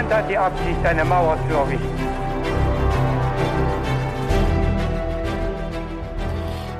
[0.00, 1.99] Niemand hat die Absicht, eine Mauer zu errichten.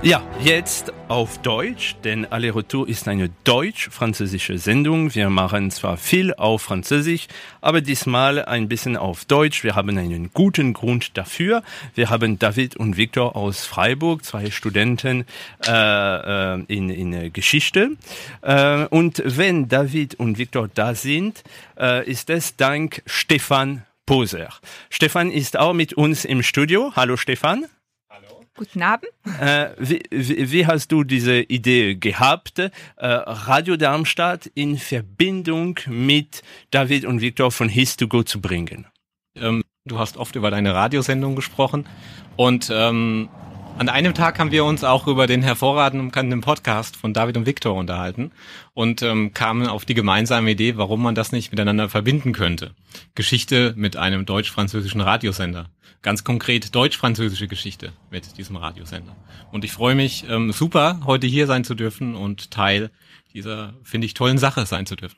[0.02, 5.14] Ja, jetzt auf Deutsch, denn Aller Retour ist eine deutsch-französische Sendung.
[5.14, 7.26] Wir machen zwar viel auf Französisch,
[7.60, 9.62] aber diesmal ein bisschen auf Deutsch.
[9.62, 11.62] Wir haben einen guten Grund dafür.
[11.94, 15.26] Wir haben David und Viktor aus Freiburg, zwei Studenten
[15.66, 17.90] äh, äh, in, in Geschichte.
[18.40, 21.44] Äh, und wenn David und Viktor da sind,
[21.78, 24.48] äh, ist es dank Stefan Poser.
[24.88, 26.90] Stefan ist auch mit uns im Studio.
[26.96, 27.66] Hallo Stefan.
[28.60, 29.08] Guten Abend.
[29.40, 36.42] Äh, wie, wie, wie hast du diese Idee gehabt, äh, Radio Darmstadt in Verbindung mit
[36.70, 38.86] David und Viktor von His2Go zu bringen?
[39.34, 41.88] Ähm, du hast oft über deine Radiosendung gesprochen
[42.36, 43.30] und ähm,
[43.78, 47.74] an einem Tag haben wir uns auch über den hervorragenden Podcast von David und Viktor
[47.74, 48.32] unterhalten
[48.74, 52.74] und ähm, kamen auf die gemeinsame Idee, warum man das nicht miteinander verbinden könnte.
[53.14, 55.70] Geschichte mit einem deutsch-französischen Radiosender.
[56.02, 59.16] Ganz konkret deutsch-französische Geschichte mit diesem Radiosender.
[59.52, 62.90] Und ich freue mich ähm, super, heute hier sein zu dürfen und Teil
[63.32, 65.16] dieser, finde ich, tollen Sache sein zu dürfen.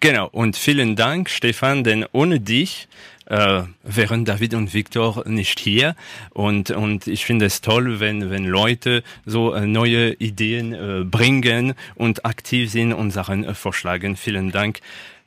[0.00, 2.86] Genau, und vielen Dank, Stefan, denn ohne dich
[3.26, 5.94] äh, wären David und Viktor nicht hier.
[6.30, 11.74] Und, und ich finde es toll, wenn, wenn Leute so äh, neue Ideen äh, bringen
[11.94, 14.16] und aktiv sind und Sachen äh, vorschlagen.
[14.16, 14.80] Vielen Dank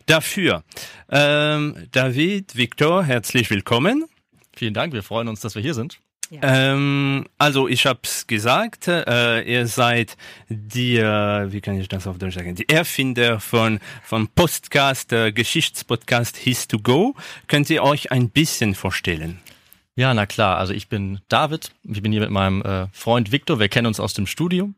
[0.05, 0.63] dafür.
[1.09, 4.05] Ähm, David, Viktor, herzlich willkommen.
[4.55, 5.99] Vielen Dank, wir freuen uns, dass wir hier sind.
[6.31, 10.15] Ähm, also ich hab's gesagt, äh, ihr seid
[10.47, 15.31] die, äh, wie kann ich das auf Deutsch sagen, die Erfinder von von Podcast, äh,
[15.31, 17.15] Geschichtspodcast His2Go.
[17.47, 19.39] Könnt ihr euch ein bisschen vorstellen?
[19.95, 20.57] Ja, na klar.
[20.57, 21.71] Also ich bin David.
[21.83, 23.59] Ich bin hier mit meinem äh, Freund Viktor.
[23.59, 24.75] Wir kennen uns aus dem Studium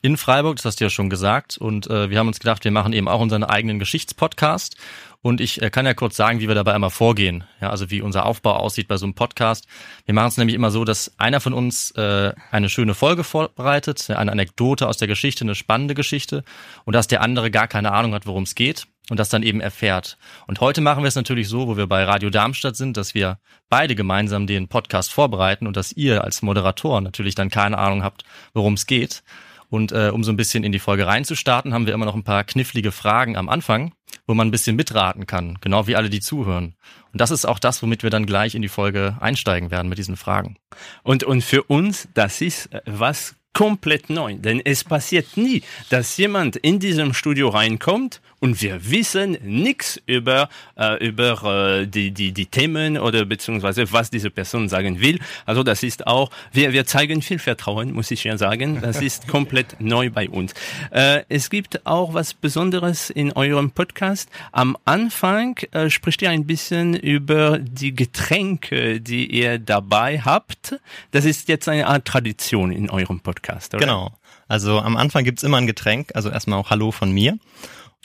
[0.00, 0.56] in Freiburg.
[0.56, 1.58] Das hast du ja schon gesagt.
[1.58, 4.76] Und äh, wir haben uns gedacht, wir machen eben auch unseren eigenen Geschichtspodcast.
[5.22, 7.44] Und ich äh, kann ja kurz sagen, wie wir dabei einmal vorgehen.
[7.60, 9.66] Ja, also wie unser Aufbau aussieht bei so einem Podcast.
[10.04, 14.10] Wir machen es nämlich immer so, dass einer von uns äh, eine schöne Folge vorbereitet,
[14.10, 16.42] eine Anekdote aus der Geschichte, eine spannende Geschichte,
[16.84, 19.60] und dass der andere gar keine Ahnung hat, worum es geht und das dann eben
[19.60, 20.18] erfährt.
[20.48, 23.38] Und heute machen wir es natürlich so, wo wir bei Radio Darmstadt sind, dass wir
[23.68, 28.24] beide gemeinsam den Podcast vorbereiten und dass ihr als Moderator natürlich dann keine Ahnung habt,
[28.54, 29.22] worum es geht.
[29.68, 32.24] Und äh, um so ein bisschen in die Folge reinzustarten, haben wir immer noch ein
[32.24, 33.94] paar knifflige Fragen am Anfang,
[34.26, 36.74] wo man ein bisschen mitraten kann, genau wie alle, die zuhören.
[37.12, 39.98] Und das ist auch das, womit wir dann gleich in die Folge einsteigen werden mit
[39.98, 40.56] diesen Fragen.
[41.02, 46.16] Und, und für uns, das ist äh, was komplett neu, denn es passiert nie, dass
[46.16, 52.32] jemand in diesem Studio reinkommt und wir wissen nichts über äh, über äh, die die
[52.32, 55.20] die Themen oder beziehungsweise was diese Person sagen will.
[55.46, 58.80] Also das ist auch wir wir zeigen viel Vertrauen, muss ich ja sagen.
[58.82, 60.54] Das ist komplett neu bei uns.
[60.90, 64.28] Äh, es gibt auch was Besonderes in eurem Podcast.
[64.50, 70.80] Am Anfang äh, spricht ihr ein bisschen über die Getränke, die ihr dabei habt.
[71.12, 73.84] Das ist jetzt eine Art Tradition in eurem Podcast, oder?
[73.84, 74.12] Genau.
[74.48, 77.38] Also am Anfang gibt's immer ein Getränk, also erstmal auch Hallo von mir.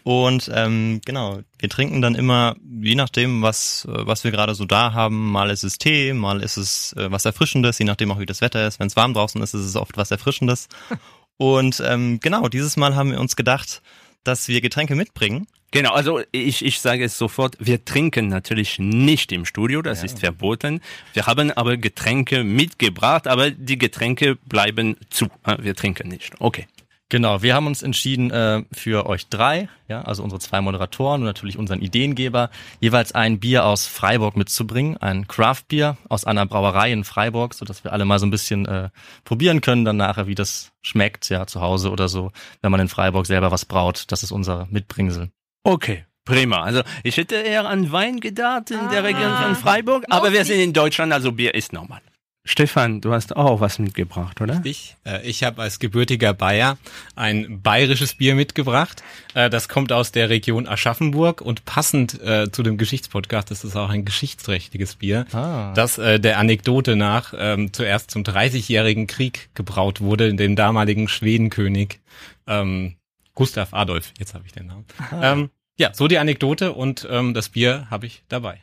[0.08, 4.64] Und ähm, genau, wir trinken dann immer, je nachdem, was, äh, was wir gerade so
[4.64, 8.20] da haben, mal ist es Tee, mal ist es äh, was Erfrischendes, je nachdem auch
[8.20, 8.80] wie das Wetter ist.
[8.80, 10.70] Wenn es warm draußen ist, ist es oft was Erfrischendes.
[11.36, 13.82] Und ähm, genau, dieses Mal haben wir uns gedacht,
[14.24, 15.46] dass wir Getränke mitbringen.
[15.72, 20.20] Genau, also ich, ich sage es sofort, wir trinken natürlich nicht im Studio, das ist
[20.20, 20.80] verboten.
[21.12, 25.26] Wir haben aber Getränke mitgebracht, aber die Getränke bleiben zu.
[25.46, 26.32] äh, Wir trinken nicht.
[26.40, 26.66] Okay.
[27.10, 31.26] Genau, wir haben uns entschieden äh, für euch drei, ja, also unsere zwei Moderatoren und
[31.26, 32.50] natürlich unseren Ideengeber,
[32.82, 37.86] jeweils ein Bier aus Freiburg mitzubringen, ein Craft-Bier aus einer Brauerei in Freiburg, so dass
[37.86, 38.90] wir alle mal so ein bisschen äh,
[39.24, 42.90] probieren können dann nachher, wie das schmeckt, ja, zu Hause oder so, wenn man in
[42.90, 44.06] Freiburg selber was braut.
[44.10, 45.30] Das ist unser Mitbringsel.
[45.64, 46.04] Okay.
[46.26, 46.62] Prima.
[46.62, 50.60] Also ich hätte eher an Wein gedacht in der Region von Freiburg, aber wir sind
[50.60, 52.02] in Deutschland, also Bier ist normal.
[52.50, 54.62] Stefan, du hast auch was mitgebracht, oder?
[54.64, 56.78] Ich, äh, ich habe als gebürtiger Bayer
[57.16, 59.04] ein bayerisches Bier mitgebracht.
[59.34, 63.76] Äh, das kommt aus der Region Aschaffenburg und passend äh, zu dem Geschichtspodcast ist es
[63.76, 65.74] auch ein geschichtsträchtiges Bier, Ah.
[65.74, 72.00] das der Anekdote nach ähm, zuerst zum 30-jährigen Krieg gebraut wurde, dem damaligen Schwedenkönig.
[72.48, 72.96] Ähm,
[73.36, 74.86] Gustav Adolf, jetzt habe ich den Namen.
[75.22, 78.62] Ähm, ja, so die Anekdote und das Bier habe ich dabei.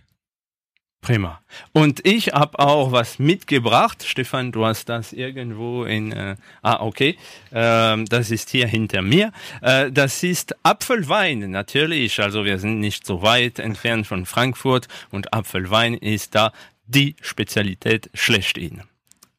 [1.04, 1.38] Prima.
[1.74, 4.02] Und ich habe auch was mitgebracht.
[4.06, 6.12] Stefan, du hast das irgendwo in.
[6.12, 7.18] Äh, ah, okay.
[7.52, 9.30] Ähm, das ist hier hinter mir.
[9.60, 12.20] Äh, das ist Apfelwein, natürlich.
[12.20, 16.52] Also wir sind nicht so weit entfernt von Frankfurt und Apfelwein ist da
[16.86, 18.80] die Spezialität schlechthin.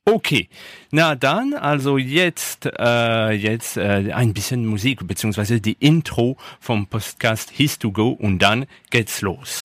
[0.05, 0.49] Okay,
[0.91, 7.49] na dann, also jetzt, äh, jetzt äh, ein bisschen Musik, beziehungsweise die Intro vom Podcast
[7.49, 9.64] His to Go und dann geht's los.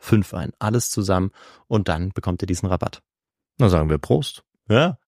[0.00, 0.52] 5 ein.
[0.58, 1.30] Alles zusammen
[1.68, 3.02] und dann bekommt ihr diesen Rabatt.
[3.58, 4.42] Na sagen wir Prost.
[4.68, 4.98] Ja.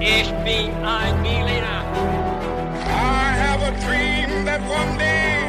[0.00, 1.84] Ich bin ein Berliner.
[2.84, 5.46] I have a dream that one day.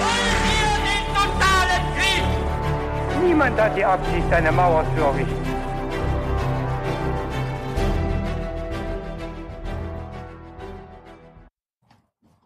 [0.00, 3.22] Wollen wir den totalen Krieg?
[3.26, 5.37] Niemand hat die Absicht, eine Mauer zu errichten.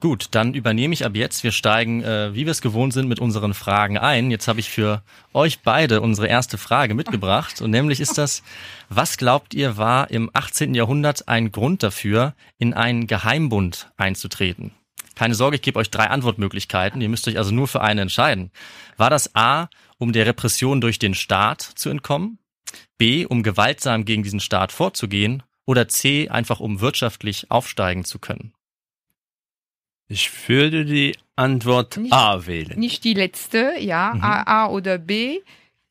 [0.02, 1.44] Gut, dann übernehme ich ab jetzt.
[1.44, 4.32] Wir steigen, äh, wie wir es gewohnt sind, mit unseren Fragen ein.
[4.32, 7.60] Jetzt habe ich für euch beide unsere erste Frage mitgebracht.
[7.62, 8.42] Und nämlich ist das,
[8.88, 10.74] was glaubt ihr war im 18.
[10.74, 14.72] Jahrhundert ein Grund dafür, in einen Geheimbund einzutreten?
[15.14, 17.00] Keine Sorge, ich gebe euch drei Antwortmöglichkeiten.
[17.00, 18.50] Ihr müsst euch also nur für eine entscheiden.
[18.96, 19.68] War das A,
[19.98, 22.40] um der Repression durch den Staat zu entkommen?
[22.98, 25.44] B, um gewaltsam gegen diesen Staat vorzugehen?
[25.64, 28.52] Oder C, einfach um wirtschaftlich aufsteigen zu können?
[30.12, 32.78] Ich würde die Antwort Nicht- A wählen.
[32.78, 34.22] Nicht die letzte, ja, Mhm.
[34.22, 35.40] A, A oder B.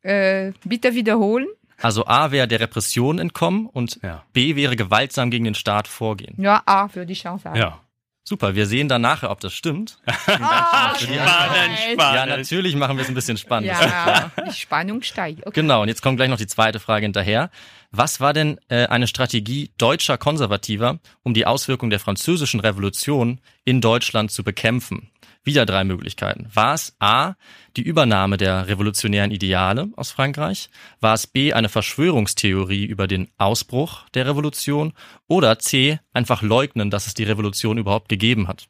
[0.04, 1.48] Äh, bitte wiederholen.
[1.82, 4.24] Also A wäre der Repression entkommen und Ja.
[4.34, 6.36] B wäre gewaltsam gegen den Staat vorgehen.
[6.38, 7.58] Ja, A würde ich auch sagen.
[7.58, 7.80] Ja.
[8.24, 9.98] Super, wir sehen dann nachher, ob das stimmt.
[10.28, 11.72] Ah, Spannend, nein.
[11.72, 12.30] Ja, spannend.
[12.38, 13.70] natürlich machen wir es ein bisschen spannend.
[13.72, 15.46] Ja, die Spannung steigt.
[15.46, 15.62] Okay.
[15.62, 17.50] Genau, und jetzt kommt gleich noch die zweite Frage hinterher.
[17.92, 23.82] Was war denn äh, eine Strategie deutscher Konservativer, um die Auswirkungen der französischen Revolution in
[23.82, 25.10] Deutschland zu bekämpfen?
[25.44, 26.48] Wieder drei Möglichkeiten.
[26.54, 27.34] War es A,
[27.76, 30.70] die Übernahme der revolutionären Ideale aus Frankreich?
[31.00, 34.94] War es B, eine Verschwörungstheorie über den Ausbruch der Revolution?
[35.28, 38.68] Oder C, einfach leugnen, dass es die Revolution überhaupt gegeben hat?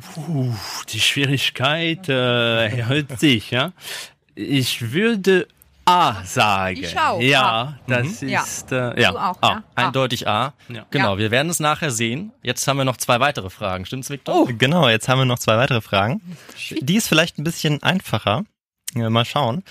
[0.00, 0.54] Puh,
[0.88, 3.72] die Schwierigkeit äh, erhöht sich, ja.
[4.34, 5.46] Ich würde
[5.92, 6.76] A sagen.
[6.82, 7.78] Ich auch, Ja, A.
[7.86, 8.42] das Ja.
[8.42, 9.12] ist äh, ja.
[9.12, 9.48] Du auch, A.
[9.48, 9.62] ja?
[9.74, 10.54] Eindeutig A.
[10.68, 10.86] Ja.
[10.90, 11.18] Genau, Ja.
[11.18, 12.32] wir werden es nachher sehen.
[12.42, 13.84] Jetzt haben wir noch zwei weitere Fragen.
[13.86, 14.34] Stimmt's, Victor?
[14.34, 14.48] Oh.
[14.58, 16.20] Genau, jetzt haben wir noch zwei weitere Fragen.
[16.80, 18.44] Die ist vielleicht ein bisschen einfacher.
[18.94, 19.62] Ja, Mal schauen.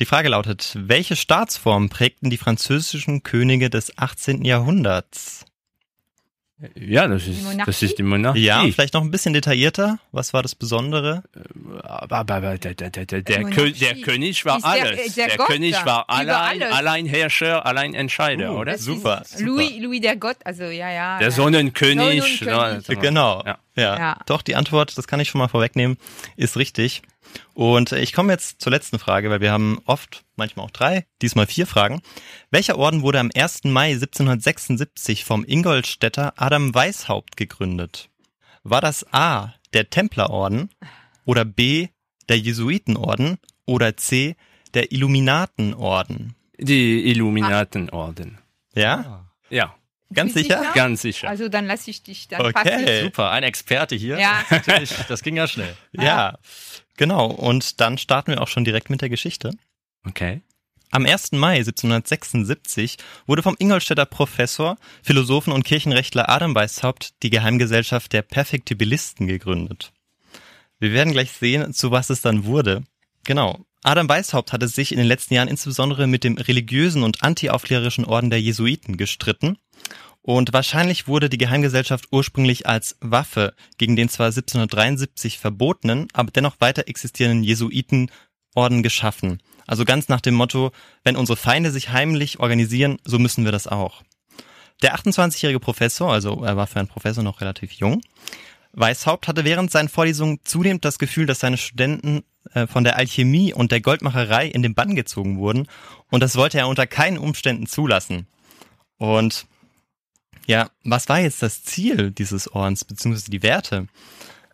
[0.00, 4.44] Die Frage lautet, welche Staatsform prägten die französischen Könige des 18.
[4.44, 5.44] Jahrhunderts?
[6.74, 7.62] Ja, das Die ist Monarchie?
[7.66, 8.40] das ist die Monarchie.
[8.44, 9.98] Ja, vielleicht noch ein bisschen detaillierter.
[10.12, 11.22] Was war das Besondere?
[11.82, 15.14] aber, aber, aber der, der, der, der, der, König war der- alles.
[15.14, 16.74] der Der, König war allein, alles.
[16.74, 18.72] Alleinherrscher, Alleinentscheider, Uh, oder?
[18.72, 19.44] Das Super, ist super.
[19.44, 21.18] Louis, Louis der Gott, also ja, ja.
[21.18, 21.30] Der.
[21.30, 22.38] Sonnenkönig.
[22.38, 23.00] Sonnenkönig.
[23.02, 23.42] Genau.
[23.44, 23.58] Ja.
[23.76, 23.98] Ja.
[23.98, 24.16] Ja.
[24.24, 25.98] Doch, die Antwort, das kann ich schon mal vorwegnehmen,
[26.36, 27.02] ist richtig.
[27.54, 31.06] Und äh, ich komme jetzt zur letzten Frage, weil wir haben oft, manchmal auch drei,
[31.22, 32.02] diesmal vier Fragen.
[32.50, 33.64] Welcher Orden wurde am 1.
[33.64, 38.10] Mai 1776 vom Ingolstädter Adam Weishaupt gegründet?
[38.62, 40.70] War das A, der Templerorden
[41.24, 41.88] oder B,
[42.28, 44.36] der Jesuitenorden oder C,
[44.74, 46.34] der Illuminatenorden?
[46.58, 48.38] Die Illuminatenorden.
[48.74, 49.26] Ja?
[49.50, 49.74] Ja,
[50.12, 50.60] Ganz sicher?
[50.60, 50.72] sicher?
[50.74, 51.28] ganz sicher.
[51.28, 53.02] Also dann lasse ich dich, dann Okay.
[53.04, 54.18] Super, ein Experte hier.
[54.18, 54.44] Ja.
[54.50, 55.76] Natürlich, das ging ja schnell.
[55.92, 56.38] Ja.
[56.96, 57.26] Genau.
[57.26, 59.52] Und dann starten wir auch schon direkt mit der Geschichte.
[60.06, 60.42] Okay.
[60.92, 61.32] Am 1.
[61.32, 62.96] Mai 1776
[63.26, 69.92] wurde vom Ingolstädter Professor, Philosophen und Kirchenrechtler Adam Weishaupt die Geheimgesellschaft der Perfektibilisten gegründet.
[70.78, 72.84] Wir werden gleich sehen, zu was es dann wurde.
[73.24, 73.64] Genau.
[73.82, 78.30] Adam Weishaupt hatte sich in den letzten Jahren insbesondere mit dem religiösen und antiaufklärerischen Orden
[78.30, 79.58] der Jesuiten gestritten.
[80.22, 86.56] Und wahrscheinlich wurde die Geheimgesellschaft ursprünglich als Waffe gegen den zwar 1773 verbotenen, aber dennoch
[86.58, 89.40] weiter existierenden Jesuitenorden geschaffen.
[89.68, 90.72] Also ganz nach dem Motto,
[91.04, 94.02] wenn unsere Feinde sich heimlich organisieren, so müssen wir das auch.
[94.82, 98.00] Der 28-jährige Professor, also er war für einen Professor noch relativ jung,
[98.72, 102.24] Weishaupt hatte während seinen Vorlesungen zunehmend das Gefühl, dass seine Studenten
[102.56, 105.68] äh, von der Alchemie und der Goldmacherei in den Bann gezogen wurden
[106.10, 108.26] und das wollte er unter keinen Umständen zulassen.
[108.96, 109.46] Und
[110.46, 113.88] ja, was war jetzt das Ziel dieses Ordens, beziehungsweise die Werte?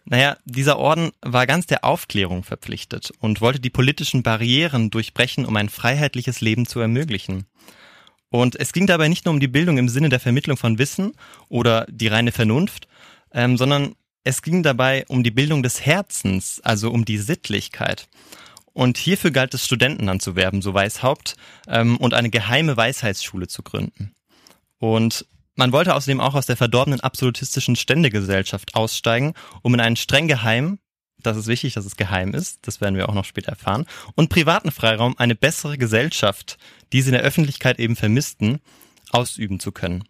[0.05, 5.55] Naja, dieser Orden war ganz der Aufklärung verpflichtet und wollte die politischen Barrieren durchbrechen, um
[5.55, 7.47] ein freiheitliches Leben zu ermöglichen.
[8.31, 11.13] Und es ging dabei nicht nur um die Bildung im Sinne der Vermittlung von Wissen
[11.49, 12.89] oder die reine Vernunft,
[13.33, 13.95] ähm, sondern
[14.25, 18.09] es ging dabei um die Bildung des Herzens, also um die Sittlichkeit.
[18.73, 21.37] Und hierfür galt es, Studenten anzuwerben, so Weishaupt,
[21.69, 24.13] ähm, und eine geheime Weisheitsschule zu gründen.
[24.79, 30.29] Und man wollte außerdem auch aus der verdorbenen absolutistischen Ständegesellschaft aussteigen, um in einen streng
[30.29, 30.79] geheimen,
[31.19, 34.31] das ist wichtig, dass es geheim ist, das werden wir auch noch später erfahren, und
[34.31, 36.57] privaten Freiraum eine bessere Gesellschaft,
[36.93, 38.61] die sie in der Öffentlichkeit eben vermissten,
[39.11, 40.05] ausüben zu können.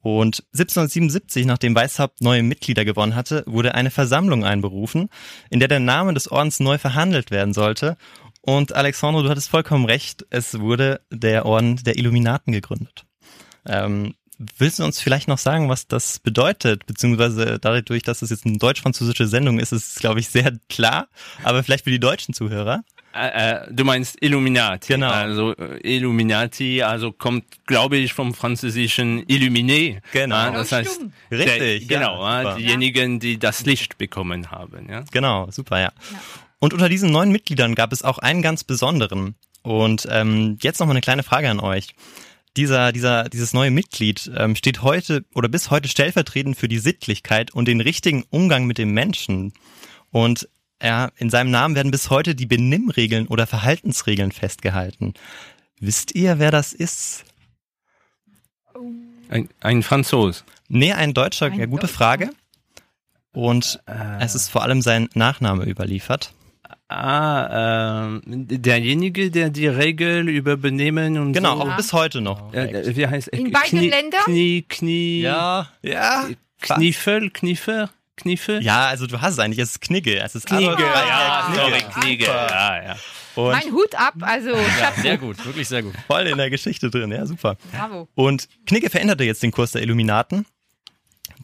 [0.00, 5.08] Und 1777, nachdem Weishaupt neue Mitglieder gewonnen hatte, wurde eine Versammlung einberufen,
[5.50, 7.96] in der der Name des Ordens neu verhandelt werden sollte.
[8.40, 13.04] Und Alexandro, du hattest vollkommen recht, es wurde der Orden der Illuminaten gegründet.
[13.66, 14.14] Ähm,
[14.56, 16.86] willst du uns vielleicht noch sagen, was das bedeutet?
[16.86, 21.08] Beziehungsweise dadurch, dass es jetzt eine deutsch-französische Sendung ist, ist es, glaube ich, sehr klar.
[21.42, 22.84] Aber vielleicht für die deutschen Zuhörer.
[23.14, 24.92] Äh, äh, du meinst Illuminati.
[24.92, 25.10] Genau.
[25.10, 30.00] Also äh, Illuminati, also kommt, glaube ich, vom französischen Illuminé.
[30.12, 30.36] Genau.
[30.36, 31.00] Ja, das heißt.
[31.30, 32.56] Richtig, Der, ja, genau, ja, super.
[32.56, 34.88] diejenigen, die das Licht bekommen haben.
[34.90, 35.04] Ja.
[35.10, 35.92] Genau, super, ja.
[36.58, 39.36] Und unter diesen neuen Mitgliedern gab es auch einen ganz besonderen.
[39.62, 41.94] Und ähm, jetzt noch mal eine kleine Frage an euch.
[42.56, 47.52] Dieser, dieser, dieses neue Mitglied ähm, steht heute oder bis heute stellvertretend für die Sittlichkeit
[47.52, 49.52] und den richtigen Umgang mit dem Menschen.
[50.10, 50.48] Und
[50.82, 55.14] ja, in seinem Namen werden bis heute die Benimmregeln oder Verhaltensregeln festgehalten.
[55.80, 57.24] Wisst ihr, wer das ist?
[59.28, 60.44] Ein, ein Franzos.
[60.68, 61.94] Nee, ein Deutscher, Ein ja, gute Deutscher.
[61.96, 62.30] Frage.
[63.32, 63.80] Und
[64.20, 66.32] es ist vor allem sein Nachname überliefert.
[66.88, 72.52] Ah, ähm, derjenige, der die Regel über Benehmen und Genau, so, auch bis heute noch.
[72.54, 74.20] äh, wie heißt In beiden Knie, Ländern?
[74.24, 76.26] Knie, Knie, Ja, Ja.
[76.60, 78.60] Kniefel, Kniefer, Kniefe?
[78.62, 80.18] Ja, also du hast es eigentlich, es ist Knigge.
[80.20, 81.60] Es ist Knigge, Freiherr ja, Knigge.
[81.62, 82.96] sorry, Knigge, ja, ja.
[83.34, 85.94] Und Mein Hut ab, also Ja, sehr gut, wirklich sehr gut.
[86.08, 87.56] voll in der Geschichte drin, ja, super.
[87.72, 88.08] bravo.
[88.14, 90.44] Und Knigge veränderte jetzt den Kurs der Illuminaten,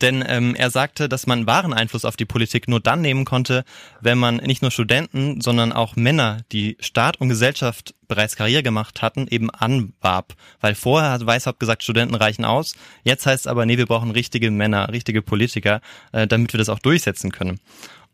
[0.00, 3.64] denn ähm, er sagte, dass man wahren Einfluss auf die Politik nur dann nehmen konnte,
[4.00, 9.02] wenn man nicht nur Studenten, sondern auch Männer, die Staat und Gesellschaft bereits Karriere gemacht
[9.02, 10.34] hatten, eben anwarb.
[10.60, 12.74] Weil vorher hat Weishaupt gesagt, Studenten reichen aus.
[13.02, 15.80] Jetzt heißt es aber, nee, wir brauchen richtige Männer, richtige Politiker,
[16.12, 17.60] äh, damit wir das auch durchsetzen können.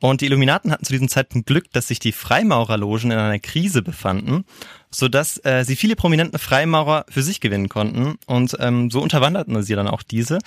[0.01, 3.83] Und die Illuminaten hatten zu diesem Zeitpunkt Glück, dass sich die Freimaurerlogen in einer Krise
[3.83, 4.45] befanden,
[4.91, 8.17] sodass äh, sie viele prominente Freimaurer für sich gewinnen konnten.
[8.27, 10.39] Und ähm, so unterwanderten sie dann auch diese.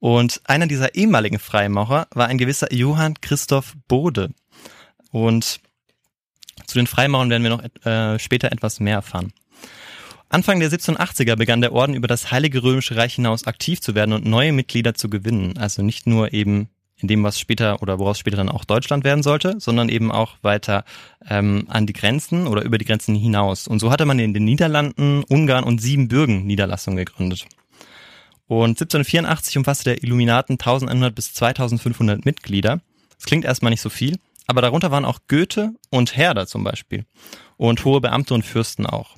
[0.00, 4.30] Und einer dieser ehemaligen Freimaurer war ein gewisser Johann Christoph Bode.
[5.12, 5.60] Und
[6.66, 9.32] zu den Freimaurern werden wir noch äh, später etwas mehr erfahren.
[10.30, 14.12] Anfang der 1780er begann der Orden über das Heilige Römische Reich hinaus aktiv zu werden
[14.12, 15.58] und neue Mitglieder zu gewinnen.
[15.58, 19.22] Also nicht nur eben in dem, was später oder woraus später dann auch Deutschland werden
[19.22, 20.84] sollte, sondern eben auch weiter
[21.28, 23.66] ähm, an die Grenzen oder über die Grenzen hinaus.
[23.66, 27.46] Und so hatte man in den Niederlanden, Ungarn und Siebenbürgen Niederlassungen gegründet.
[28.50, 32.80] Und 1784 umfasste der Illuminaten 1100 bis 2500 Mitglieder.
[33.14, 37.04] Das klingt erstmal nicht so viel, aber darunter waren auch Goethe und Herder zum Beispiel
[37.58, 39.16] und hohe Beamte und Fürsten auch.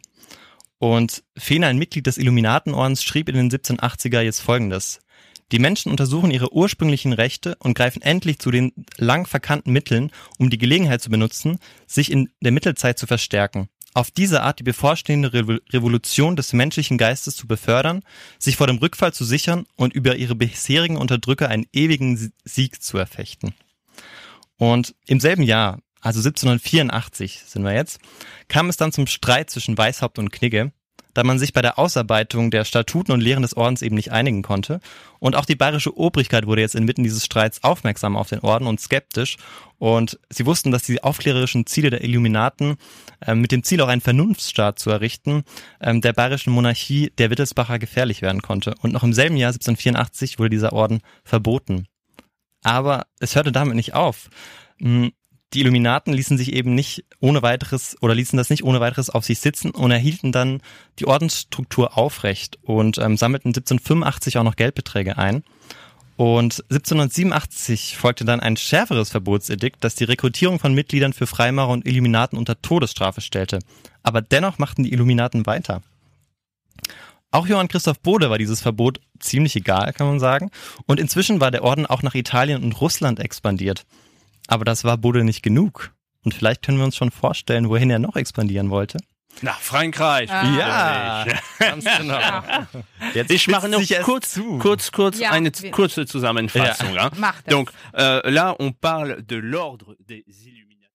[0.76, 5.00] Und Fehner, ein Mitglied des Illuminatenordens, schrieb in den 1780er jetzt folgendes.
[5.50, 10.50] Die Menschen untersuchen ihre ursprünglichen Rechte und greifen endlich zu den lang verkannten Mitteln, um
[10.50, 13.70] die Gelegenheit zu benutzen, sich in der Mittelzeit zu verstärken.
[13.94, 18.02] Auf diese Art die bevorstehende Revo- Revolution des menschlichen Geistes zu befördern,
[18.38, 22.82] sich vor dem Rückfall zu sichern und über ihre bisherigen Unterdrücker einen ewigen Sie- Sieg
[22.82, 23.54] zu erfechten.
[24.56, 28.00] Und im selben Jahr, also 1784 sind wir jetzt,
[28.48, 30.72] kam es dann zum Streit zwischen Weishaupt und Knigge,
[31.14, 34.42] da man sich bei der Ausarbeitung der Statuten und Lehren des Ordens eben nicht einigen
[34.42, 34.80] konnte.
[35.18, 38.80] Und auch die bayerische Obrigkeit wurde jetzt inmitten dieses Streits aufmerksam auf den Orden und
[38.80, 39.36] skeptisch.
[39.78, 42.76] Und sie wussten, dass die aufklärerischen Ziele der Illuminaten
[43.26, 45.44] ähm, mit dem Ziel auch einen Vernunftsstaat zu errichten,
[45.80, 48.74] ähm, der bayerischen Monarchie der Wittelsbacher gefährlich werden konnte.
[48.80, 51.86] Und noch im selben Jahr 1784 wurde dieser Orden verboten.
[52.62, 54.30] Aber es hörte damit nicht auf.
[55.54, 59.24] Die Illuminaten ließen sich eben nicht ohne weiteres oder ließen das nicht ohne weiteres auf
[59.24, 60.62] sich sitzen und erhielten dann
[60.98, 65.44] die Ordensstruktur aufrecht und ähm, sammelten 1785 auch noch Geldbeträge ein.
[66.16, 71.86] Und 1787 folgte dann ein schärferes Verbotsedikt, das die Rekrutierung von Mitgliedern für Freimaurer und
[71.86, 73.58] Illuminaten unter Todesstrafe stellte.
[74.02, 75.82] Aber dennoch machten die Illuminaten weiter.
[77.30, 80.50] Auch Johann Christoph Bode war dieses Verbot ziemlich egal, kann man sagen.
[80.86, 83.86] Und inzwischen war der Orden auch nach Italien und Russland expandiert.
[84.48, 85.92] Aber das war Bode nicht genug.
[86.24, 88.98] Und vielleicht können wir uns schon vorstellen, wohin er noch expandieren wollte.
[89.40, 90.30] Nach Frankreich.
[90.30, 91.24] Ah.
[91.58, 92.20] ganz genau.
[93.14, 96.98] Jetzt Ich mache noch kurz, kurz, kurz Ja, eine wir- kurze Zusammenfassung.
[96.98, 97.10] hein.
[97.16, 97.50] Mach das.
[97.52, 100.92] Donc euh, là, on parle de l'ordre des Illuminati.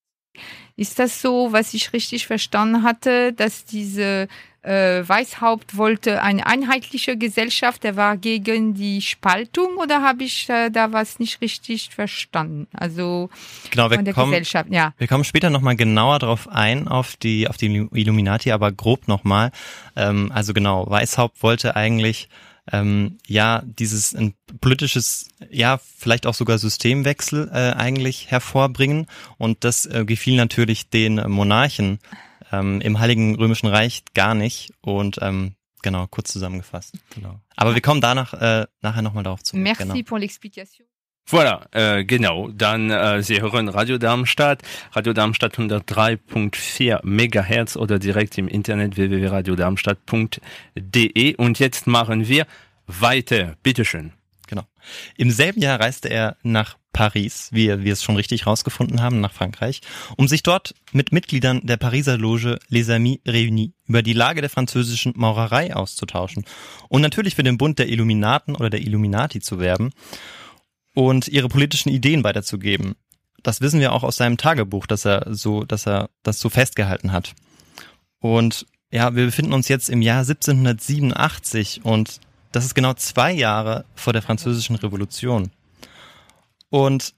[0.76, 4.28] Ist das so, was ich richtig verstanden hatte, dass diese
[4.67, 10.69] äh, Weißhaupt wollte eine einheitliche Gesellschaft, der war gegen die Spaltung oder habe ich äh,
[10.69, 12.67] da was nicht richtig verstanden?
[12.73, 13.30] Also
[13.71, 14.93] Genau, wir von der kommen, Gesellschaft, ja.
[14.97, 19.51] wir kommen später nochmal genauer drauf ein, auf die, auf die Illuminati, aber grob nochmal.
[19.95, 22.27] Ähm, also genau, Weishaupt wollte eigentlich
[22.71, 29.86] ähm, ja dieses ein politisches, ja vielleicht auch sogar Systemwechsel äh, eigentlich hervorbringen und das
[29.86, 31.99] äh, gefiel natürlich den Monarchen
[32.52, 36.96] ähm, im Heiligen Römischen Reich gar nicht und ähm, genau kurz zusammengefasst.
[37.16, 37.40] Genau.
[37.56, 39.64] Aber wir kommen danach äh, nachher nochmal darauf zurück.
[39.64, 39.96] Merci Genau.
[40.06, 40.86] pour l'explication.
[41.30, 42.48] Voilà, äh, genau.
[42.52, 44.62] Dann äh, Sie hören Radio Darmstadt,
[44.94, 51.36] Radio Darmstadt 103.4 Megahertz oder direkt im Internet www.radiodarmstadt.de.
[51.36, 52.48] Und jetzt machen wir
[52.88, 53.58] weiter.
[53.64, 54.14] Bitteschön.
[54.48, 54.64] Genau.
[55.18, 59.32] Im selben Jahr reiste er nach Paris, wie wir es schon richtig rausgefunden haben, nach
[59.34, 59.82] Frankreich,
[60.16, 64.50] um sich dort mit Mitgliedern der Pariser Loge Les Amis Réunis über die Lage der
[64.50, 66.46] französischen Maurerei auszutauschen
[66.90, 69.92] und natürlich für den Bund der Illuminaten oder der Illuminati zu werben
[70.96, 72.96] und ihre politischen Ideen weiterzugeben.
[73.44, 77.12] Das wissen wir auch aus seinem Tagebuch, dass er so, dass er das so festgehalten
[77.12, 77.36] hat.
[78.20, 82.20] Und ja, wir befinden uns jetzt im Jahr 1787 und
[82.52, 85.52] das ist genau zwei Jahre vor der Französischen Revolution.
[86.70, 87.14] Und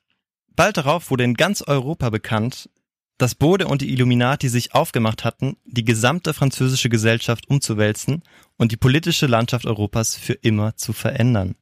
[0.55, 2.69] bald darauf wurde in ganz Europa bekannt,
[3.17, 8.23] dass Bode und die Illuminati sich aufgemacht hatten, die gesamte französische Gesellschaft umzuwälzen
[8.57, 11.55] und die politische Landschaft Europas für immer zu verändern.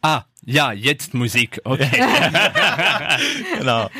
[0.00, 1.60] Ah, ja, jetzt Musik.
[1.64, 1.90] Okay.
[3.58, 3.90] Genau.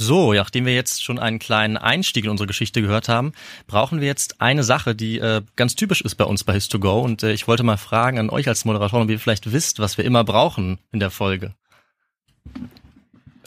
[0.00, 3.32] So, nachdem wir jetzt schon einen kleinen Einstieg in unsere Geschichte gehört haben,
[3.66, 7.02] brauchen wir jetzt eine Sache, die äh, ganz typisch ist bei uns bei His2Go.
[7.02, 9.98] Und äh, ich wollte mal fragen an euch als Moderatoren, ob ihr vielleicht wisst, was
[9.98, 11.52] wir immer brauchen in der Folge.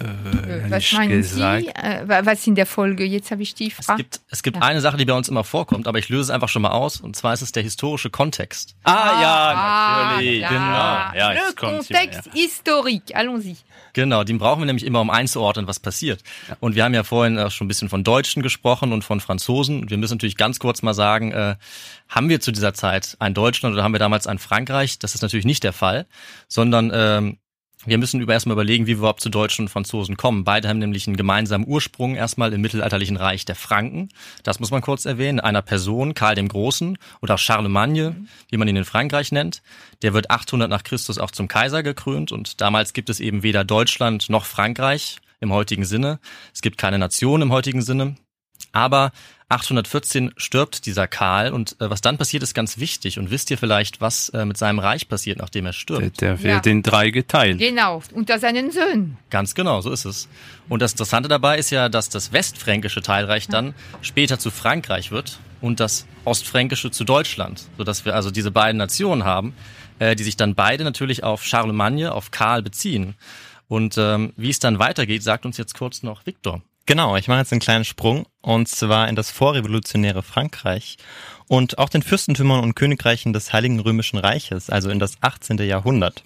[0.01, 1.69] Äh, was ehrlich meinen gesagt, Sie?
[1.69, 3.03] Äh, wa- was in der Folge?
[3.05, 4.03] Jetzt habe ich die Es Frage.
[4.03, 4.63] gibt, es gibt Ja.
[4.63, 6.99] eine Sache, die bei uns immer vorkommt, aber ich löse es einfach schon mal aus,
[7.01, 8.75] und zwar ist es der historische Kontext.
[8.83, 10.45] Ah, ja, natürlich.
[10.45, 11.19] Ah, Genau.
[11.19, 13.15] Ja, Le mir, Contexte historique.
[13.15, 13.55] Allons-y.
[13.93, 16.21] Genau, den brauchen wir nämlich immer, um einzuordnen, was passiert.
[16.61, 19.81] Und wir haben ja vorhin äh, schon ein bisschen von Deutschen gesprochen und von Franzosen.
[19.81, 21.55] Und wir müssen natürlich ganz kurz mal sagen, äh,
[22.07, 24.97] haben wir zu dieser Zeit ein Deutschland oder haben wir damals ein Frankreich?
[24.99, 26.05] Das ist natürlich nicht der Fall,
[26.47, 27.37] sondern ähm,
[27.86, 30.44] wir müssen über erstmal überlegen, wie wir überhaupt zu Deutschen und Franzosen kommen.
[30.44, 34.10] Beide haben nämlich einen gemeinsamen Ursprung erstmal im mittelalterlichen Reich der Franken.
[34.44, 35.39] Das muss man kurz erwähnen.
[35.39, 38.15] Einer Person, Karl dem Großen oder Charlemagne,
[38.50, 39.63] wie man ihn in Frankreich nennt.
[40.04, 43.63] Der wird 800 nach Christus auch zum Kaiser gekrönt und damals gibt es eben weder
[43.63, 46.20] Deutschland noch Frankreich im heutigen Sinne.
[46.54, 48.15] Es gibt keine Nation im heutigen Sinne.
[48.71, 49.12] Aber
[49.50, 53.19] 814 stirbt dieser Karl und äh, was dann passiert, ist ganz wichtig.
[53.19, 56.21] Und wisst ihr vielleicht, was äh, mit seinem Reich passiert, nachdem er stirbt?
[56.21, 56.71] Der, der wird Ja.
[56.71, 57.60] in drei geteilt.
[57.60, 59.17] Genau, unter seinen Söhnen.
[59.30, 60.30] Ganz genau, so ist es.
[60.69, 65.39] Und das Interessante dabei ist ja, dass das westfränkische Teilreich dann später zu Frankreich wird
[65.60, 69.54] und das ostfränkische zu Deutschland, sodass wir also diese beiden Nationen haben,
[70.00, 73.15] äh, die sich dann beide natürlich auf Charlemagne, auf Karl beziehen.
[73.67, 76.62] Und ähm, wie es dann weitergeht, sagt uns jetzt kurz noch Viktor.
[76.91, 80.97] Genau, ich mache jetzt einen kleinen Sprung und zwar in das vorrevolutionäre Frankreich
[81.47, 85.58] und auch den Fürstentümern und Königreichen des Heiligen Römischen Reiches, also in das 18.
[85.60, 86.25] Jahrhundert.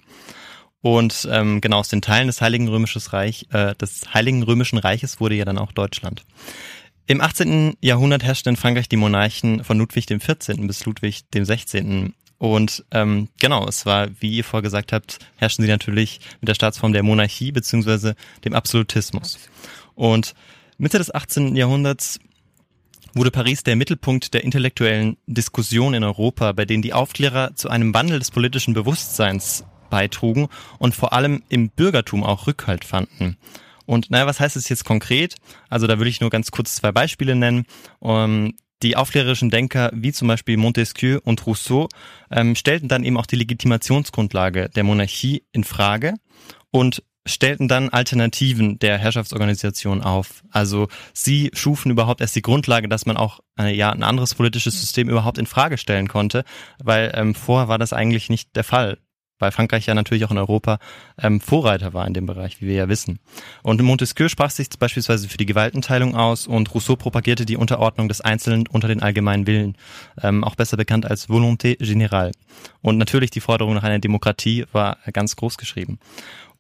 [0.82, 5.19] Und ähm, genau aus den Teilen des Heiligen Römischen Reich, äh, des Heiligen Römischen Reiches
[5.19, 6.25] wurde ja dann auch Deutschland.
[7.06, 7.78] Im 18.
[7.82, 10.65] Jahrhundert herrschten in Frankreich die Monarchen von Ludwig dem 14.
[10.65, 12.15] bis Ludwig dem 16.
[12.39, 16.56] Und ähm, genau, es war, wie ihr vorher gesagt habt, herrschten sie natürlich mit der
[16.56, 19.38] Staatsform der Monarchie beziehungsweise dem Absolutismus.
[19.93, 20.34] Und
[20.77, 21.55] Mitte des 18.
[21.55, 22.19] Jahrhunderts
[23.13, 27.93] wurde Paris der Mittelpunkt der intellektuellen Diskussion in Europa, bei denen die Aufklärer zu einem
[27.93, 33.38] Wandel des politischen Bewusstseins beitrugen und vor allem im Bürgertum auch Rückhalt fanden.
[33.85, 35.35] Und naja, was heißt es jetzt konkret?
[35.69, 37.65] Also da würde ich nur ganz kurz zwei Beispiele nennen.
[38.01, 41.88] Ähm, die aufklärerischen Denker wie zum Beispiel Montesquieu und Rousseau
[42.29, 46.15] ähm, stellten dann eben auch die Legitimationsgrundlage der Monarchie in Frage
[46.71, 50.43] und stellten dann Alternativen der Herrschaftsorganisation auf.
[50.51, 54.79] Also sie schufen überhaupt erst die Grundlage, dass man auch äh, ja ein anderes politisches
[54.79, 56.43] System überhaupt in Frage stellen konnte,
[56.83, 58.97] weil ähm, vorher war das eigentlich nicht der Fall.
[59.38, 60.79] Weil Frankreich ja natürlich auch in Europa
[61.21, 63.19] ähm, Vorreiter war in dem Bereich, wie wir ja wissen.
[63.63, 68.21] Und Montesquieu sprach sich beispielsweise für die Gewaltenteilung aus und Rousseau propagierte die Unterordnung des
[68.21, 69.77] Einzelnen unter den allgemeinen Willen,
[70.21, 72.31] ähm, auch besser bekannt als Volonté générale.
[72.81, 75.99] Und natürlich die Forderung nach einer Demokratie war ganz groß geschrieben.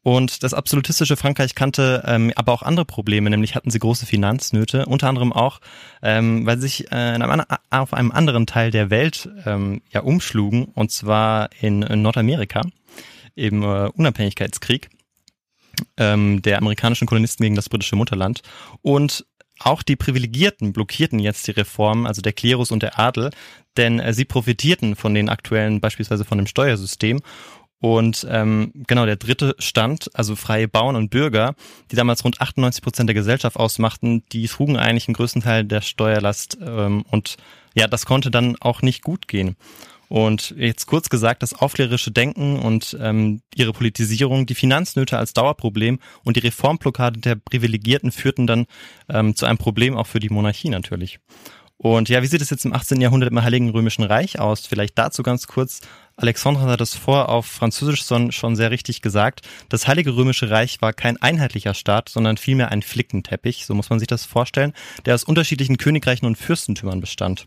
[0.05, 4.85] Und das absolutistische Frankreich kannte ähm, aber auch andere Probleme, nämlich hatten sie große Finanznöte,
[4.85, 5.61] unter anderem auch,
[6.03, 10.01] ähm, weil sie sich äh, in einem, auf einem anderen Teil der Welt ähm, ja
[10.01, 12.61] umschlugen, und zwar in, in Nordamerika
[13.33, 14.91] im äh, Unabhängigkeitskrieg
[15.97, 18.43] ähm, der amerikanischen Kolonisten gegen das britische Mutterland.
[18.83, 19.25] Und
[19.57, 23.31] auch die Privilegierten blockierten jetzt die Reformen, also der Klerus und der Adel,
[23.75, 27.21] denn äh, sie profitierten von den aktuellen, beispielsweise von dem Steuersystem.
[27.81, 31.55] Und ähm, genau der dritte Stand, also freie Bauern und Bürger,
[31.91, 35.81] die damals rund 98 Prozent der Gesellschaft ausmachten, die trugen eigentlich einen größten Teil der
[35.81, 37.37] Steuerlast ähm, und
[37.75, 39.57] ja, das konnte dann auch nicht gut gehen.
[40.07, 45.99] Und jetzt kurz gesagt, das aufklärerische Denken und ähm, ihre Politisierung, die Finanznöte als Dauerproblem
[46.23, 48.65] und die Reformblockade der Privilegierten führten dann
[49.09, 51.19] ähm, zu einem Problem auch für die Monarchie natürlich.
[51.77, 53.01] Und ja, wie sieht es jetzt im 18.
[53.01, 54.65] Jahrhundert im Heiligen Römischen Reich aus?
[54.65, 55.81] Vielleicht dazu ganz kurz.
[56.17, 59.41] Alexandre hat das vor auf Französisch schon, sehr richtig gesagt.
[59.67, 63.99] Das Heilige Römische Reich war kein einheitlicher Staat, sondern vielmehr ein Flickenteppich, so muss man
[63.99, 64.73] sich das vorstellen,
[65.05, 67.45] der aus unterschiedlichen Königreichen und Fürstentümern bestand.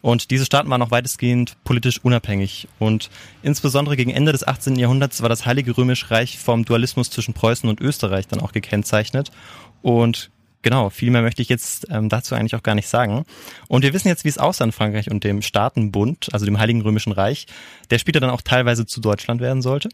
[0.00, 2.68] Und diese Staaten waren auch weitestgehend politisch unabhängig.
[2.78, 3.10] Und
[3.42, 4.76] insbesondere gegen Ende des 18.
[4.76, 9.32] Jahrhunderts war das Heilige Römische Reich vom Dualismus zwischen Preußen und Österreich dann auch gekennzeichnet.
[9.80, 10.30] Und
[10.64, 13.24] genau, viel mehr möchte ich jetzt ähm, dazu eigentlich auch gar nicht sagen.
[13.68, 16.80] Und wir wissen jetzt, wie es aussah in Frankreich und dem Staatenbund, also dem Heiligen
[16.82, 17.46] Römischen Reich,
[17.90, 19.88] der später dann auch teilweise zu Deutschland werden sollte.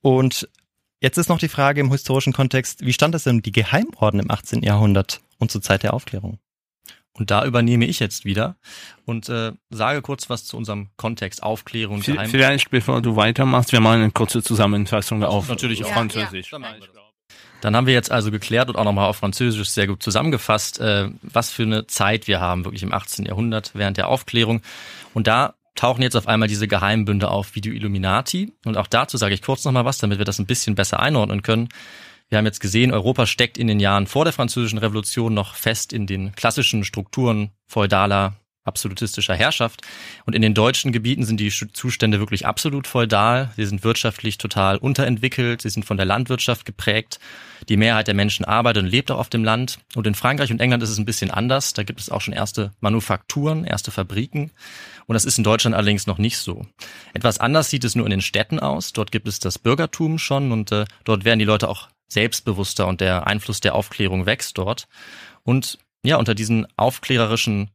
[0.00, 0.48] Und
[1.00, 4.30] jetzt ist noch die Frage im historischen Kontext, wie stand es denn die Geheimorden im
[4.30, 4.62] 18.
[4.62, 6.38] Jahrhundert und zur Zeit der Aufklärung?
[7.14, 8.56] Und da übernehme ich jetzt wieder
[9.04, 12.30] und äh, sage kurz was zu unserem Kontext Aufklärung und V- Geheim.
[12.30, 15.90] Vielleicht, bevor du weitermachst, wir machen eine kurze Zusammenfassung auf natürlich auch.
[15.92, 16.50] Französisch.
[17.60, 21.10] Dann haben wir jetzt also geklärt und auch nochmal auf Französisch sehr gut zusammengefasst, äh,
[21.22, 23.24] was für eine Zeit wir haben, wirklich im 18.
[23.24, 24.62] Jahrhundert während der Aufklärung.
[25.14, 28.52] Und da tauchen jetzt auf einmal diese Geheimbünde auf wie die Illuminati.
[28.64, 31.42] Und auch dazu sage ich kurz nochmal was, damit wir das ein bisschen besser einordnen
[31.42, 31.68] können.
[32.28, 35.92] Wir haben jetzt gesehen, Europa steckt in den Jahren vor der Französischen Revolution noch fest
[35.92, 39.82] in den klassischen Strukturen feudaler absolutistischer Herrschaft.
[40.24, 43.50] Und in den deutschen Gebieten sind die Zustände wirklich absolut feudal.
[43.56, 45.62] Sie sind wirtschaftlich total unterentwickelt.
[45.62, 47.18] Sie sind von der Landwirtschaft geprägt.
[47.68, 49.78] Die Mehrheit der Menschen arbeitet und lebt auch auf dem Land.
[49.94, 51.72] Und in Frankreich und England ist es ein bisschen anders.
[51.72, 54.50] Da gibt es auch schon erste Manufakturen, erste Fabriken.
[55.06, 56.66] Und das ist in Deutschland allerdings noch nicht so.
[57.14, 58.92] Etwas anders sieht es nur in den Städten aus.
[58.92, 63.00] Dort gibt es das Bürgertum schon und äh, dort werden die Leute auch selbstbewusster und
[63.00, 64.86] der Einfluss der Aufklärung wächst dort.
[65.42, 67.70] Und ja, unter diesen aufklärerischen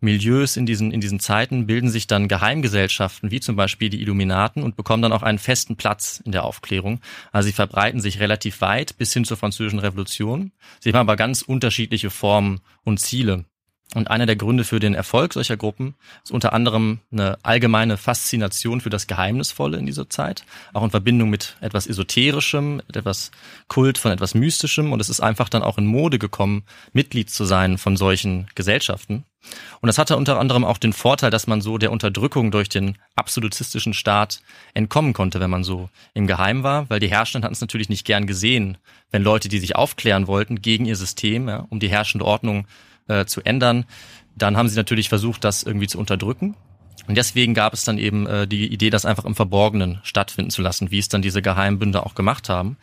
[0.00, 4.62] Milieus in diesen, in diesen Zeiten bilden sich dann Geheimgesellschaften, wie zum Beispiel die Illuminaten,
[4.62, 7.00] und bekommen dann auch einen festen Platz in der Aufklärung.
[7.32, 10.52] Also sie verbreiten sich relativ weit bis hin zur französischen Revolution.
[10.80, 13.44] Sie haben aber ganz unterschiedliche Formen und Ziele.
[13.94, 18.80] Und einer der Gründe für den Erfolg solcher Gruppen ist unter anderem eine allgemeine Faszination
[18.80, 23.32] für das Geheimnisvolle in dieser Zeit, auch in Verbindung mit etwas Esoterischem, etwas
[23.66, 24.92] Kult von etwas Mystischem.
[24.92, 29.24] Und es ist einfach dann auch in Mode gekommen, Mitglied zu sein von solchen Gesellschaften.
[29.80, 32.98] Und das hatte unter anderem auch den Vorteil, dass man so der Unterdrückung durch den
[33.16, 34.42] absolutistischen Staat
[34.74, 38.04] entkommen konnte, wenn man so im Geheim war, weil die Herrschenden hatten es natürlich nicht
[38.04, 38.76] gern gesehen,
[39.10, 42.66] wenn Leute, die sich aufklären wollten gegen ihr System, ja, um die herrschende Ordnung
[43.08, 43.84] äh, zu ändern,
[44.36, 46.56] dann haben sie natürlich versucht, das irgendwie zu unterdrücken.
[47.08, 50.62] Und deswegen gab es dann eben äh, die Idee, das einfach im Verborgenen stattfinden zu
[50.62, 52.76] lassen, wie es dann diese Geheimbünde auch gemacht haben.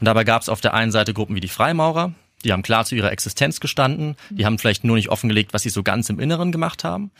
[0.00, 2.12] Und dabei gab es auf der einen Seite Gruppen wie die Freimaurer,
[2.44, 5.70] die haben klar zu ihrer Existenz gestanden, die haben vielleicht nur nicht offengelegt, was sie
[5.70, 7.10] so ganz im Inneren gemacht haben,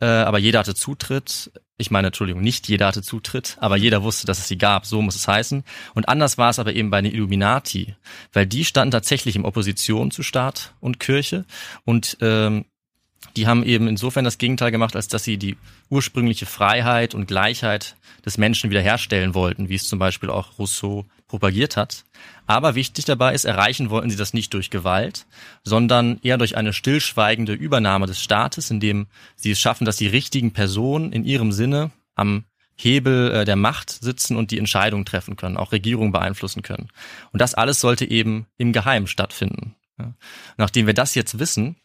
[0.00, 1.52] äh, aber jeder hatte Zutritt.
[1.76, 5.02] Ich meine, Entschuldigung, nicht jeder hatte Zutritt, aber jeder wusste, dass es sie gab, so
[5.02, 5.64] muss es heißen.
[5.94, 7.96] Und anders war es aber eben bei den Illuminati,
[8.32, 11.44] weil die standen tatsächlich in Opposition zu Staat und Kirche
[11.84, 12.64] und ähm,
[13.36, 15.56] die haben eben insofern das Gegenteil gemacht, als dass sie die
[15.90, 21.76] ursprüngliche Freiheit und Gleichheit des Menschen wiederherstellen wollten, wie es zum Beispiel auch Rousseau propagiert
[21.76, 22.04] hat.
[22.46, 25.26] Aber wichtig dabei ist, erreichen wollten sie das nicht durch Gewalt,
[25.62, 29.06] sondern eher durch eine stillschweigende Übernahme des Staates, indem
[29.36, 32.44] sie es schaffen, dass die richtigen Personen in ihrem Sinne am
[32.76, 36.88] Hebel äh, der Macht sitzen und die Entscheidung treffen können, auch Regierungen beeinflussen können.
[37.32, 39.76] Und das alles sollte eben im Geheimen stattfinden.
[40.56, 41.76] Nachdem wir das jetzt wissen,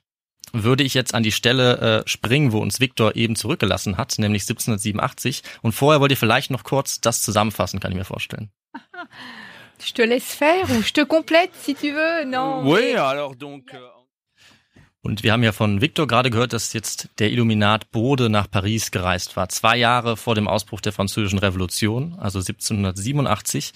[0.51, 4.43] würde ich jetzt an die Stelle äh, springen, wo uns Viktor eben zurückgelassen hat, nämlich
[4.43, 5.43] 1787.
[5.61, 8.49] Und vorher wollt ihr vielleicht noch kurz das zusammenfassen, kann ich mir vorstellen.
[9.85, 12.25] Je te laisse faire ou je te complète si tu veux.
[12.25, 12.69] Non.
[12.69, 13.73] Oui, alors donc.
[13.73, 13.79] Euh...
[15.01, 18.91] Und wir haben ja von Victor gerade gehört, dass jetzt der Illuminat Bode nach Paris
[18.91, 23.71] gereist war, zwei Jahre vor dem Ausbruch der Französischen Revolution, also 1787.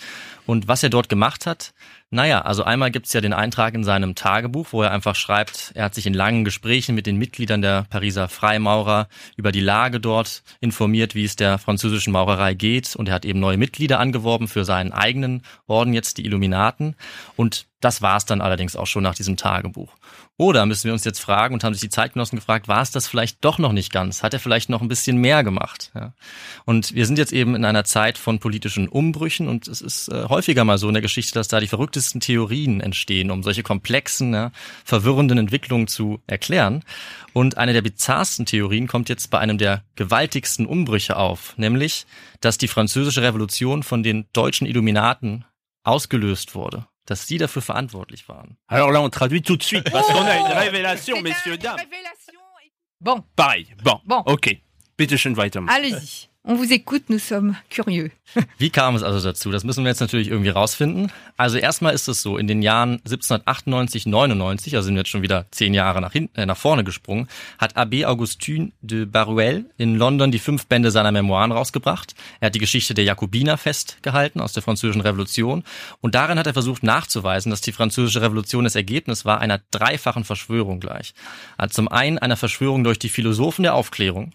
[0.45, 1.73] Und was er dort gemacht hat,
[2.13, 5.85] naja, also einmal gibt's ja den Eintrag in seinem Tagebuch, wo er einfach schreibt, er
[5.85, 10.43] hat sich in langen Gesprächen mit den Mitgliedern der Pariser Freimaurer über die Lage dort
[10.59, 12.95] informiert, wie es der französischen Maurerei geht.
[12.95, 16.95] Und er hat eben neue Mitglieder angeworben für seinen eigenen Orden, jetzt die Illuminaten.
[17.35, 19.93] Und das war's dann allerdings auch schon nach diesem Tagebuch.
[20.37, 23.07] Oder müssen wir uns jetzt fragen und haben sich die Zeitgenossen gefragt, war es das
[23.07, 24.23] vielleicht doch noch nicht ganz?
[24.23, 25.91] Hat er vielleicht noch ein bisschen mehr gemacht?
[25.93, 26.13] Ja.
[26.65, 30.25] Und wir sind jetzt eben in einer Zeit von politischen Umbrüchen und es ist äh,
[30.29, 34.33] häufiger mal so in der Geschichte, dass da die verrücktesten Theorien entstehen, um solche komplexen,
[34.33, 34.51] ja,
[34.85, 36.83] verwirrenden Entwicklungen zu erklären.
[37.33, 42.05] Und eine der bizarrsten Theorien kommt jetzt bei einem der gewaltigsten Umbrüche auf, nämlich,
[42.41, 45.45] dass die französische Revolution von den deutschen Illuminaten
[45.83, 48.55] ausgelöst wurde dass sie dafür verantwortlich waren.
[48.67, 51.77] Alors là, on traduit tout de suite, parce qu'on a une révélation, messieurs, dames.
[52.99, 53.21] Bon.
[53.35, 54.23] Pareil, bon, Bon.
[54.25, 54.57] ok.
[54.95, 55.61] Bitte schön weiter.
[55.67, 56.29] Allez-y.
[56.45, 58.11] On vous écoute, nous sommes curieux.
[58.57, 59.49] Wie kam es also dazu?
[59.49, 61.09] Das müssen wir jetzt natürlich irgendwie rausfinden.
[61.37, 65.21] Also erstmal ist es so, in den Jahren 1798, 99, also sind wir jetzt schon
[65.21, 67.29] wieder zehn Jahre nach, hinten, äh, nach vorne gesprungen,
[67.59, 72.13] hat Abbé Augustin de Baruel in London die fünf Bände seiner Memoiren rausgebracht.
[72.41, 75.63] Er hat die Geschichte der Jakobiner festgehalten aus der französischen Revolution
[76.01, 80.25] und darin hat er versucht nachzuweisen, dass die französische Revolution das Ergebnis war einer dreifachen
[80.25, 81.13] Verschwörung gleich.
[81.55, 84.33] Also zum einen einer Verschwörung durch die Philosophen der Aufklärung,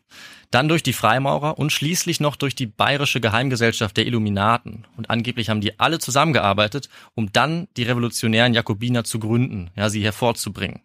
[0.50, 4.86] dann durch die Freimaurer und schließlich noch durch die bayerische Geheimgesellschaft der Illuminaten.
[4.96, 10.02] Und angeblich haben die alle zusammengearbeitet, um dann die revolutionären Jakobiner zu gründen, ja, sie
[10.02, 10.80] hervorzubringen.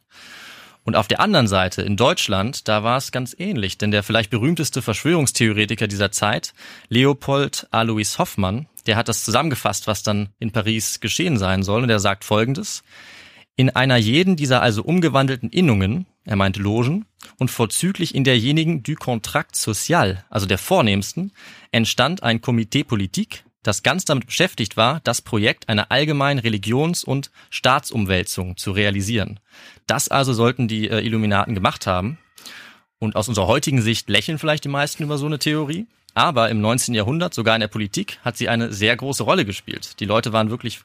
[0.85, 4.29] Und auf der anderen Seite, in Deutschland, da war es ganz ähnlich, denn der vielleicht
[4.29, 6.53] berühmteste Verschwörungstheoretiker dieser Zeit,
[6.89, 11.89] Leopold Alois Hoffmann, der hat das zusammengefasst, was dann in Paris geschehen sein soll, und
[11.89, 12.83] er sagt folgendes.
[13.55, 17.05] In einer jeden dieser also umgewandelten Innungen, er meint Logen,
[17.37, 21.31] und vorzüglich in derjenigen du Contract Social, also der vornehmsten,
[21.71, 27.31] entstand ein Komitee Politik, das ganz damit beschäftigt war, das Projekt einer allgemeinen Religions- und
[27.49, 29.39] Staatsumwälzung zu realisieren.
[29.87, 32.17] Das also sollten die äh, Illuminaten gemacht haben.
[32.99, 35.87] Und aus unserer heutigen Sicht lächeln vielleicht die meisten über so eine Theorie.
[36.13, 36.93] Aber im 19.
[36.93, 39.99] Jahrhundert, sogar in der Politik, hat sie eine sehr große Rolle gespielt.
[39.99, 40.81] Die Leute waren wirklich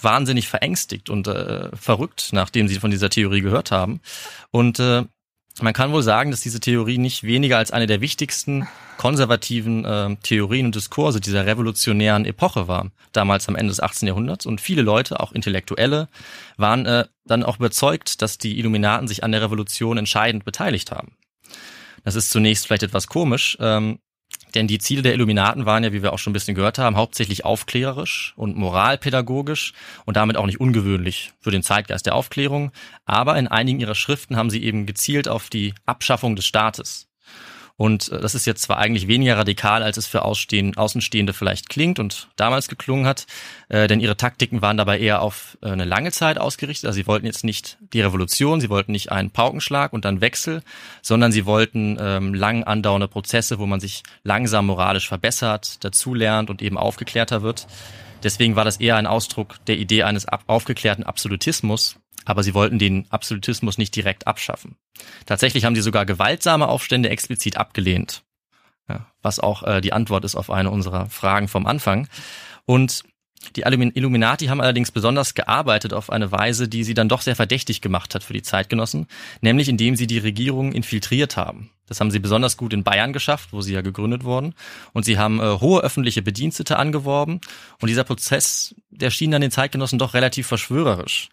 [0.00, 4.00] wahnsinnig verängstigt und äh, verrückt, nachdem sie von dieser Theorie gehört haben.
[4.50, 5.04] Und äh,
[5.60, 10.16] man kann wohl sagen, dass diese Theorie nicht weniger als eine der wichtigsten konservativen äh,
[10.22, 14.08] Theorien und Diskurse dieser revolutionären Epoche war, damals am Ende des 18.
[14.08, 14.46] Jahrhunderts.
[14.46, 16.08] Und viele Leute, auch Intellektuelle,
[16.56, 21.16] waren äh, dann auch überzeugt, dass die Illuminaten sich an der Revolution entscheidend beteiligt haben.
[22.04, 23.98] Das ist zunächst vielleicht etwas komisch, ähm,
[24.54, 26.96] denn die Ziele der Illuminaten waren ja, wie wir auch schon ein bisschen gehört haben,
[26.96, 29.72] hauptsächlich aufklärerisch und moralpädagogisch
[30.04, 32.72] und damit auch nicht ungewöhnlich für den Zeitgeist der Aufklärung.
[33.04, 37.09] Aber in einigen ihrer Schriften haben sie eben gezielt auf die Abschaffung des Staates.
[37.80, 41.98] Und äh, das ist jetzt zwar eigentlich weniger radikal, als es für Außenstehende vielleicht klingt
[41.98, 43.26] und damals geklungen hat,
[43.70, 46.88] äh, denn ihre Taktiken waren dabei eher auf äh, eine lange Zeit ausgerichtet.
[46.88, 50.62] Also sie wollten jetzt nicht die Revolution, sie wollten nicht einen Paukenschlag und dann Wechsel,
[51.00, 56.60] sondern sie wollten ähm, lang andauernde Prozesse, wo man sich langsam moralisch verbessert, dazulernt und
[56.60, 57.66] eben aufgeklärter wird.
[58.22, 63.06] Deswegen war das eher ein Ausdruck der Idee eines aufgeklärten Absolutismus, aber sie wollten den
[63.10, 64.76] Absolutismus nicht direkt abschaffen.
[65.26, 68.22] Tatsächlich haben sie sogar gewaltsame Aufstände explizit abgelehnt,
[68.88, 72.08] ja, was auch äh, die Antwort ist auf eine unserer Fragen vom Anfang.
[72.66, 73.04] Und
[73.56, 77.80] die Illuminati haben allerdings besonders gearbeitet auf eine Weise, die sie dann doch sehr verdächtig
[77.80, 79.06] gemacht hat für die Zeitgenossen,
[79.40, 81.70] nämlich indem sie die Regierung infiltriert haben.
[81.90, 84.54] Das haben sie besonders gut in Bayern geschafft, wo sie ja gegründet wurden.
[84.92, 87.40] Und sie haben äh, hohe öffentliche Bedienstete angeworben.
[87.80, 91.30] Und dieser Prozess, der schien dann den Zeitgenossen doch relativ verschwörerisch.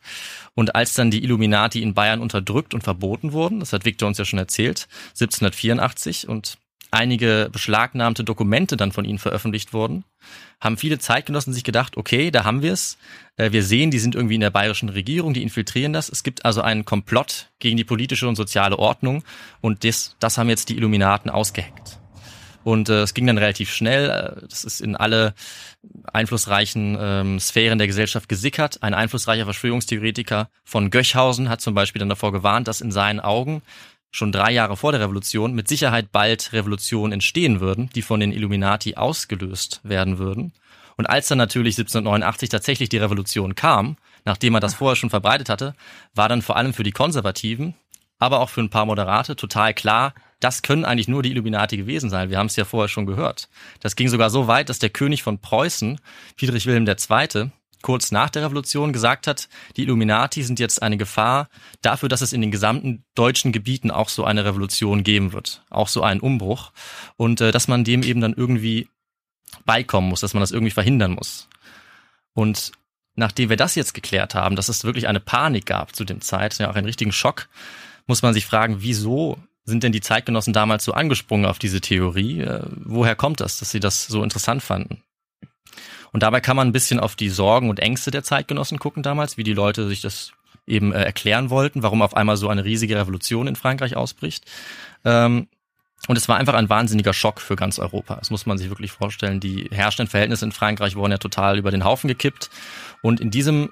[0.56, 4.18] Und als dann die Illuminati in Bayern unterdrückt und verboten wurden, das hat Victor uns
[4.18, 6.58] ja schon erzählt, 1784 und
[6.92, 10.04] einige beschlagnahmte Dokumente dann von ihnen veröffentlicht wurden,
[10.60, 12.98] haben viele Zeitgenossen sich gedacht, okay, da haben wir es.
[13.38, 16.10] Äh, wir sehen, die sind irgendwie in der bayerischen Regierung, die infiltrieren das.
[16.10, 19.24] Es gibt also einen Komplott gegen die politische und soziale Ordnung
[19.62, 22.00] und das, das haben jetzt die Illuminaten ausgeheckt.
[22.64, 24.10] Und äh, es ging dann relativ schnell.
[24.10, 25.34] Äh, das ist in alle
[26.12, 28.84] einflussreichen ähm, Sphären der Gesellschaft gesickert.
[28.84, 33.62] Ein einflussreicher Verschwörungstheoretiker von Göchhausen hat zum Beispiel dann davor gewarnt, dass in seinen Augen
[34.12, 38.32] schon drei Jahre vor der Revolution mit Sicherheit bald Revolutionen entstehen würden, die von den
[38.32, 40.54] Illuminati ausgelöst werden würden.
[40.96, 45.50] Und als dann natürlich 1789 tatsächlich die Revolution kam, nachdem man das vorher schon verbreitet
[45.50, 45.76] hatte,
[46.16, 47.76] war dann vor allem für die Konservativen,
[48.20, 52.10] aber auch für ein paar Moderate total klar, das können eigentlich nur die Illuminati gewesen
[52.10, 52.30] sein.
[52.30, 53.50] Wir haben es ja vorher schon gehört.
[53.80, 56.00] Das ging sogar so weit, dass der König von Preußen,
[56.36, 61.50] Friedrich Wilhelm II., kurz nach der Revolution gesagt hat, die Illuminati sind jetzt eine Gefahr
[61.82, 65.88] dafür, dass es in den gesamten deutschen Gebieten auch so eine Revolution geben wird, auch
[65.88, 66.72] so einen Umbruch
[67.16, 68.90] und äh, dass man dem eben dann irgendwie
[69.66, 71.48] beikommen muss, dass man das irgendwie verhindern muss.
[72.34, 72.72] Und
[73.16, 76.58] nachdem wir das jetzt geklärt haben, dass es wirklich eine Panik gab zu dem Zeit,
[76.60, 77.50] ja auch einen richtigen Schock,
[78.06, 82.42] muss man sich fragen, wieso sind denn die Zeitgenossen damals so angesprungen auf diese Theorie?
[82.42, 85.04] Äh, woher kommt das, dass sie das so interessant fanden?
[86.12, 89.38] Und dabei kann man ein bisschen auf die Sorgen und Ängste der Zeitgenossen gucken damals,
[89.38, 90.32] wie die Leute sich das
[90.66, 94.46] eben äh, erklären wollten, warum auf einmal so eine riesige Revolution in Frankreich ausbricht.
[95.06, 95.48] Ähm,
[96.08, 98.16] und es war einfach ein wahnsinniger Schock für ganz Europa.
[98.16, 99.40] Das muss man sich wirklich vorstellen.
[99.40, 102.50] Die herrschenden Verhältnisse in Frankreich wurden ja total über den Haufen gekippt.
[103.02, 103.70] Und in diesem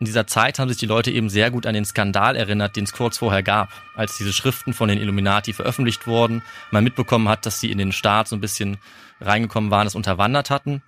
[0.00, 2.84] in dieser Zeit haben sich die Leute eben sehr gut an den Skandal erinnert, den
[2.84, 7.46] es kurz vorher gab, als diese Schriften von den Illuminati veröffentlicht wurden, man mitbekommen hat,
[7.46, 8.78] dass sie in den Staat so ein bisschen
[9.20, 10.82] reingekommen waren, es unterwandert hatten.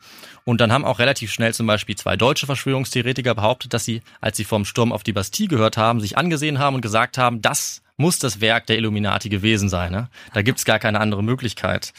[0.45, 4.37] Und dann haben auch relativ schnell zum Beispiel zwei deutsche Verschwörungstheoretiker behauptet, dass sie, als
[4.37, 7.83] sie vom Sturm auf die Bastille gehört haben, sich angesehen haben und gesagt haben, das
[7.97, 9.93] muss das Werk der Illuminati gewesen sein.
[9.93, 10.09] Ne?
[10.35, 11.93] Da gibt's gar keine andere Möglichkeit.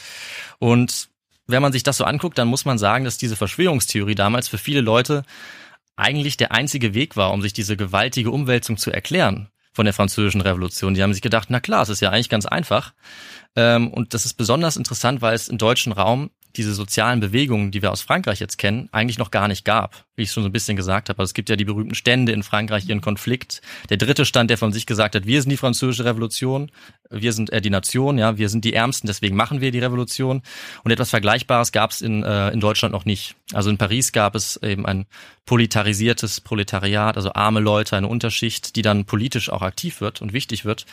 [0.58, 1.08] Und
[1.46, 4.58] wenn man sich das so anguckt, dann muss man sagen, dass diese Verschwörungstheorie damals für
[4.58, 5.24] viele Leute
[5.98, 10.40] eigentlich der einzige Weg war, um sich diese gewaltige Umwälzung zu erklären von der französischen
[10.40, 10.94] Revolution.
[10.94, 12.94] Die haben sich gedacht, na klar, es ist ja eigentlich ganz einfach.
[13.56, 17.80] Ähm, und das ist besonders interessant, weil es im deutschen Raum diese sozialen Bewegungen, die
[17.80, 20.52] wir aus Frankreich jetzt kennen, eigentlich noch gar nicht gab, wie ich schon so ein
[20.52, 21.18] bisschen gesagt habe.
[21.20, 23.62] Also es gibt ja die berühmten Stände in Frankreich, ihren Konflikt.
[23.88, 26.70] Der dritte Stand, der von sich gesagt hat, wir sind die französische Revolution,
[27.08, 30.42] wir sind äh, die Nation, ja, wir sind die Ärmsten, deswegen machen wir die Revolution.
[30.82, 33.36] Und etwas Vergleichbares gab es in, äh, in Deutschland noch nicht.
[33.52, 35.06] Also in Paris gab es eben ein
[35.46, 40.64] politarisiertes Proletariat, also arme Leute, eine Unterschicht, die dann politisch auch aktiv wird und wichtig
[40.64, 40.84] wird.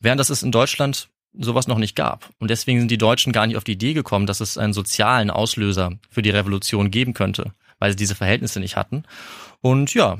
[0.00, 2.28] Während das es in Deutschland sowas noch nicht gab.
[2.38, 5.30] Und deswegen sind die Deutschen gar nicht auf die Idee gekommen, dass es einen sozialen
[5.30, 9.04] Auslöser für die Revolution geben könnte, weil sie diese Verhältnisse nicht hatten.
[9.60, 10.18] Und ja,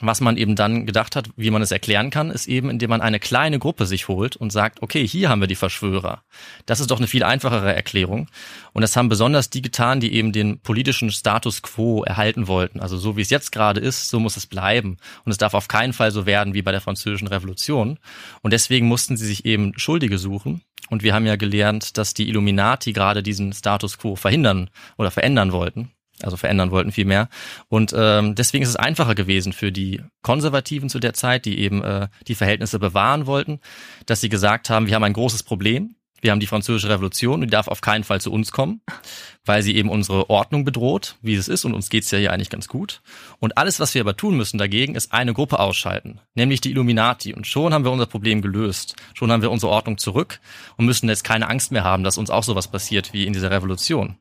[0.00, 3.00] was man eben dann gedacht hat, wie man es erklären kann, ist eben, indem man
[3.00, 6.22] eine kleine Gruppe sich holt und sagt, okay, hier haben wir die Verschwörer.
[6.66, 8.28] Das ist doch eine viel einfachere Erklärung.
[8.72, 12.80] Und das haben besonders die getan, die eben den politischen Status quo erhalten wollten.
[12.80, 14.98] Also so wie es jetzt gerade ist, so muss es bleiben.
[15.24, 17.98] Und es darf auf keinen Fall so werden wie bei der französischen Revolution.
[18.42, 20.62] Und deswegen mussten sie sich eben Schuldige suchen.
[20.90, 25.52] Und wir haben ja gelernt, dass die Illuminati gerade diesen Status quo verhindern oder verändern
[25.52, 25.90] wollten.
[26.22, 27.28] Also verändern wollten vielmehr.
[27.68, 31.82] Und ähm, deswegen ist es einfacher gewesen für die Konservativen zu der Zeit, die eben
[31.82, 33.60] äh, die Verhältnisse bewahren wollten,
[34.06, 35.94] dass sie gesagt haben, wir haben ein großes Problem.
[36.20, 38.80] Wir haben die französische Revolution und die darf auf keinen Fall zu uns kommen,
[39.44, 42.50] weil sie eben unsere Ordnung bedroht, wie es ist, und uns geht's ja hier eigentlich
[42.50, 43.02] ganz gut.
[43.38, 47.34] Und alles, was wir aber tun müssen dagegen, ist eine Gruppe ausschalten, nämlich die Illuminati.
[47.34, 48.96] Und schon haben wir unser Problem gelöst.
[49.14, 50.40] Schon haben wir unsere Ordnung zurück
[50.76, 53.52] und müssen jetzt keine Angst mehr haben, dass uns auch sowas passiert wie in dieser
[53.52, 54.16] Revolution.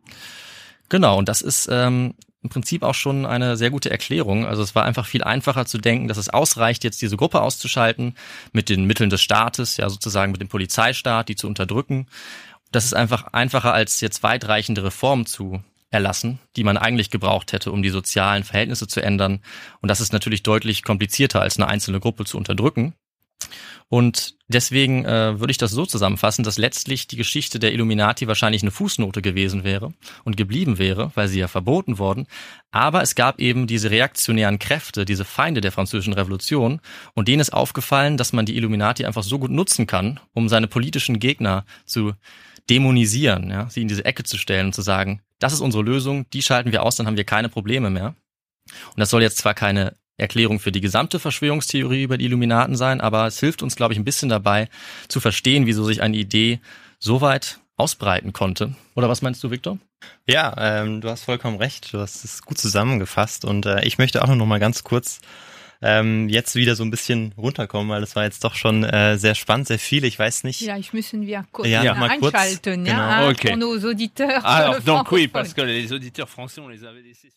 [0.89, 2.13] Genau, und das ist ähm,
[2.43, 4.45] im Prinzip auch schon eine sehr gute Erklärung.
[4.45, 8.15] Also es war einfach viel einfacher zu denken, dass es ausreicht, jetzt diese Gruppe auszuschalten,
[8.53, 12.07] mit den Mitteln des Staates, ja sozusagen mit dem Polizeistaat, die zu unterdrücken.
[12.71, 17.71] Das ist einfach einfacher, als jetzt weitreichende Reformen zu erlassen, die man eigentlich gebraucht hätte,
[17.71, 19.41] um die sozialen Verhältnisse zu ändern.
[19.81, 22.93] Und das ist natürlich deutlich komplizierter, als eine einzelne Gruppe zu unterdrücken.
[23.89, 28.61] Und deswegen äh, würde ich das so zusammenfassen, dass letztlich die Geschichte der Illuminati wahrscheinlich
[28.61, 29.93] eine Fußnote gewesen wäre
[30.25, 32.27] und geblieben wäre, weil sie ja verboten worden.
[32.71, 36.81] Aber es gab eben diese reaktionären Kräfte, diese Feinde der französischen Revolution,
[37.13, 40.67] und denen ist aufgefallen, dass man die Illuminati einfach so gut nutzen kann, um seine
[40.67, 42.13] politischen Gegner zu
[42.69, 46.29] dämonisieren, ja, sie in diese Ecke zu stellen und zu sagen, das ist unsere Lösung,
[46.31, 48.15] die schalten wir aus, dann haben wir keine Probleme mehr.
[48.89, 53.01] Und das soll jetzt zwar keine Erklärung für die gesamte Verschwörungstheorie über die Illuminaten sein,
[53.01, 54.68] aber es hilft uns, glaube ich, ein bisschen dabei
[55.07, 56.59] zu verstehen, wieso sich eine Idee
[56.99, 58.74] so weit ausbreiten konnte.
[58.95, 59.78] Oder was meinst du, Viktor?
[60.28, 61.93] Ja, ähm, du hast vollkommen recht.
[61.93, 65.20] Du hast es gut zusammengefasst und äh, ich möchte auch noch mal ganz kurz
[65.80, 69.36] ähm, jetzt wieder so ein bisschen runterkommen, weil das war jetzt doch schon äh, sehr
[69.36, 70.03] spannend, sehr viel.
[70.05, 70.57] Ich weiß nicht.
[70.57, 72.97] Vielleicht müssen wir kurz Ja, ja, mal kurz, einschalten, genau.
[72.97, 73.49] ja, Okay.
[73.49, 74.43] pour nos auditeurs.
[74.43, 77.32] Alors, euh, donc oui, parce que les auditeurs français, on les avait laissés.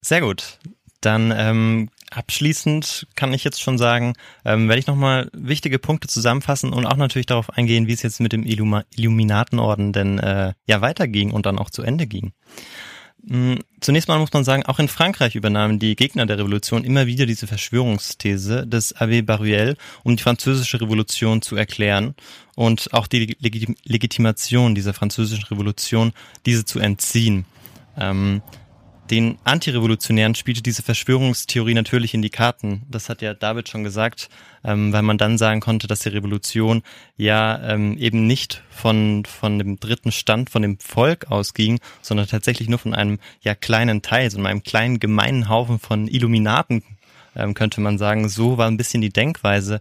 [0.00, 0.58] Sehr gut.
[1.02, 6.72] Dann ähm, abschließend kann ich jetzt schon sagen, ähm, werde ich nochmal wichtige Punkte zusammenfassen
[6.72, 10.80] und auch natürlich darauf eingehen, wie es jetzt mit dem Illuma Illuminatenorden denn äh, ja
[10.80, 12.32] weiterging und dann auch zu Ende ging.
[13.22, 17.06] Mm, Zunächst mal muss man sagen, auch in Frankreich übernahmen die Gegner der Revolution immer
[17.06, 22.14] wieder diese Verschwörungsthese des Abbé Baruel, um die französische Revolution zu erklären
[22.54, 26.12] und auch die Legit Legitimation dieser französischen Revolution,
[26.46, 27.46] diese zu entziehen.
[27.98, 28.42] Ähm,
[29.10, 32.82] den Antirevolutionären spielte diese Verschwörungstheorie natürlich in die Karten.
[32.90, 34.28] Das hat ja David schon gesagt,
[34.64, 36.82] ähm, weil man dann sagen konnte, dass die Revolution
[37.16, 42.68] ja ähm, eben nicht von, von dem dritten Stand, von dem Volk ausging, sondern tatsächlich
[42.68, 46.82] nur von einem ja kleinen Teil, so einem kleinen gemeinen Haufen von Illuminaten,
[47.36, 48.28] ähm, könnte man sagen.
[48.28, 49.80] So war ein bisschen die Denkweise,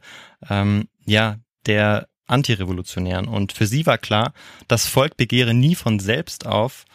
[0.50, 3.28] ähm, ja, der Antirevolutionären.
[3.28, 4.34] Und für sie war klar,
[4.68, 6.86] das Volk begehre nie von selbst auf,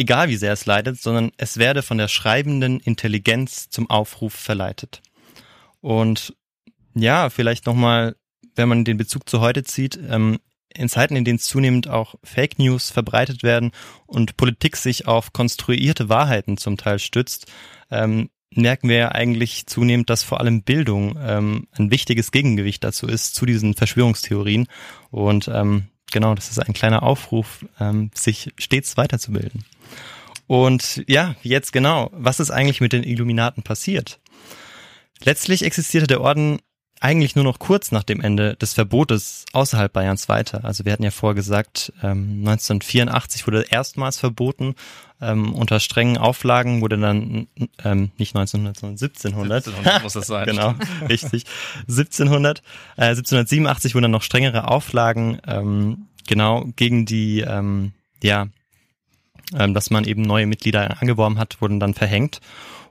[0.00, 5.02] egal wie sehr es leidet, sondern es werde von der schreibenden Intelligenz zum Aufruf verleitet.
[5.82, 6.34] Und
[6.94, 8.16] ja, vielleicht nochmal,
[8.56, 10.38] wenn man den Bezug zu heute zieht, ähm,
[10.74, 13.72] in Zeiten, in denen zunehmend auch Fake News verbreitet werden
[14.06, 17.46] und Politik sich auf konstruierte Wahrheiten zum Teil stützt,
[17.90, 23.06] ähm, merken wir ja eigentlich zunehmend, dass vor allem Bildung ähm, ein wichtiges Gegengewicht dazu
[23.06, 24.66] ist, zu diesen Verschwörungstheorien.
[25.10, 29.64] Und ähm, genau, das ist ein kleiner Aufruf, ähm, sich stets weiterzubilden.
[30.46, 34.18] Und ja, jetzt genau, was ist eigentlich mit den Illuminaten passiert?
[35.22, 36.58] Letztlich existierte der Orden
[37.00, 40.64] eigentlich nur noch kurz nach dem Ende des Verbotes außerhalb Bayerns weiter.
[40.64, 44.74] Also wir hatten ja vorher gesagt, ähm, 1984 wurde erstmals verboten.
[45.22, 47.48] Ähm, unter strengen Auflagen wurde dann
[47.84, 49.66] ähm, nicht 1900, sondern 1700.
[49.66, 50.46] 1700 muss das sein.
[50.46, 50.74] genau,
[51.08, 51.44] richtig.
[51.88, 52.58] 1700,
[52.96, 57.92] äh, 1787 wurden dann noch strengere Auflagen ähm, genau gegen die ähm,
[58.22, 58.48] ja
[59.58, 62.40] ähm, dass man eben neue Mitglieder angeworben hat, wurden dann verhängt.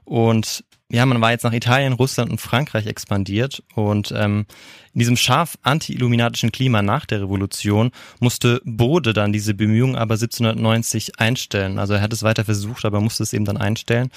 [0.04, 4.46] Und ja, man war jetzt nach Italien, Russland und Frankreich expandiert und ähm,
[4.92, 11.20] in diesem scharf anti-illuminatischen Klima nach der Revolution musste Bode dann diese Bemühungen aber 1790
[11.20, 11.78] einstellen.
[11.78, 14.10] Also er hat es weiter versucht, aber musste es eben dann einstellen.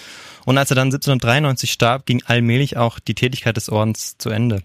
[0.45, 4.63] Und als er dann 1793 starb, ging allmählich auch die Tätigkeit des Ordens zu Ende.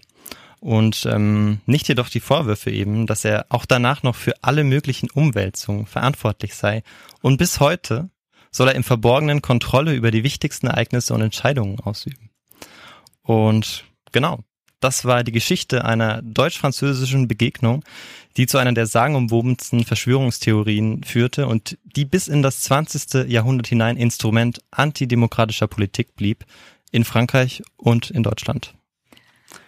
[0.61, 5.11] Und ähm, nicht jedoch die Vorwürfe eben, dass er auch danach noch für alle möglichen
[5.11, 6.81] Umwälzungen verantwortlich sei.
[7.21, 8.09] Und bis heute
[8.51, 12.29] soll er im Verborgenen Kontrolle über die wichtigsten Ereignisse und Entscheidungen ausüben.
[13.21, 14.39] Und genau,
[14.79, 17.83] das war die Geschichte einer deutsch-französischen Begegnung,
[18.37, 23.29] die zu einer der sagenumwobensten Verschwörungstheorien führte und die bis in das 20.
[23.29, 26.45] Jahrhundert hinein Instrument antidemokratischer Politik blieb,
[26.91, 28.73] in Frankreich und in Deutschland.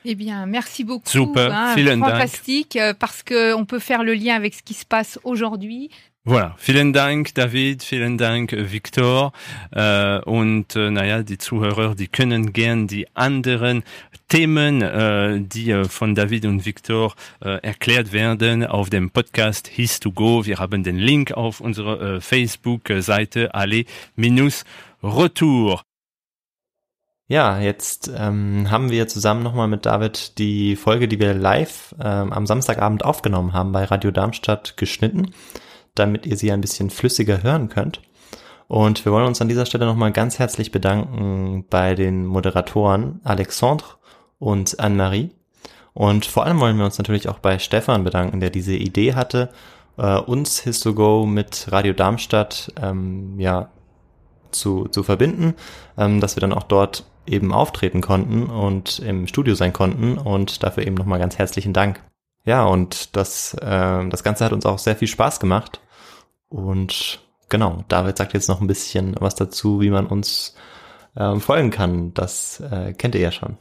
[0.03, 1.07] Eh bien, merci beaucoup.
[1.07, 4.85] Super, hein, fantastique, euh, parce que on peut faire le lien avec ce qui se
[4.85, 5.89] passe aujourd'hui.
[6.23, 9.33] Voilà, vielen Dank David, vielen Dank Viktor
[9.71, 13.81] äh, und äh, naja, die Zuhörer, die können gern die anderen
[14.27, 19.99] Themen, äh, die äh, von David und Viktor äh, erklärt werden, auf dem Podcast His
[19.99, 20.45] to Go.
[20.45, 23.85] Wir haben den Link auf unserer äh, Facebook-Seite alle
[24.15, 24.63] minus
[25.01, 25.81] retour.
[27.31, 32.33] Ja, jetzt ähm, haben wir zusammen nochmal mit David die Folge, die wir live ähm,
[32.33, 35.31] am Samstagabend aufgenommen haben bei Radio Darmstadt geschnitten,
[35.95, 38.01] damit ihr sie ein bisschen flüssiger hören könnt.
[38.67, 43.87] Und wir wollen uns an dieser Stelle nochmal ganz herzlich bedanken bei den Moderatoren Alexandre
[44.37, 45.29] und Anne-Marie.
[45.93, 49.51] Und vor allem wollen wir uns natürlich auch bei Stefan bedanken, der diese Idee hatte,
[49.97, 53.69] äh, uns Histogo mit Radio Darmstadt ähm, ja
[54.51, 55.53] zu, zu verbinden,
[55.97, 60.63] ähm, dass wir dann auch dort eben auftreten konnten und im Studio sein konnten und
[60.63, 62.01] dafür eben nochmal ganz herzlichen Dank.
[62.43, 65.81] Ja, und das, äh, das Ganze hat uns auch sehr viel Spaß gemacht.
[66.49, 70.55] Und genau, David sagt jetzt noch ein bisschen was dazu, wie man uns
[71.15, 72.13] ähm, folgen kann.
[72.13, 73.57] Das äh, kennt ihr ja schon.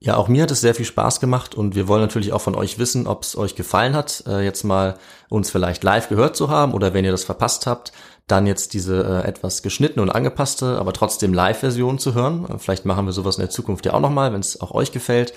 [0.00, 2.54] Ja, auch mir hat es sehr viel Spaß gemacht und wir wollen natürlich auch von
[2.54, 4.98] euch wissen, ob es euch gefallen hat, äh, jetzt mal
[5.30, 7.92] uns vielleicht live gehört zu haben oder wenn ihr das verpasst habt,
[8.26, 12.46] dann jetzt diese äh, etwas geschnittene und angepasste, aber trotzdem Live-Version zu hören.
[12.48, 14.92] Äh, vielleicht machen wir sowas in der Zukunft ja auch nochmal, wenn es auch euch
[14.92, 15.34] gefällt.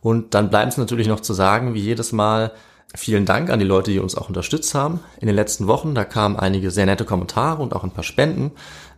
[0.00, 2.52] Und dann bleibt es natürlich noch zu sagen, wie jedes Mal,
[2.94, 5.00] vielen Dank an die Leute, die uns auch unterstützt haben.
[5.20, 8.52] In den letzten Wochen, da kamen einige sehr nette Kommentare und auch ein paar Spenden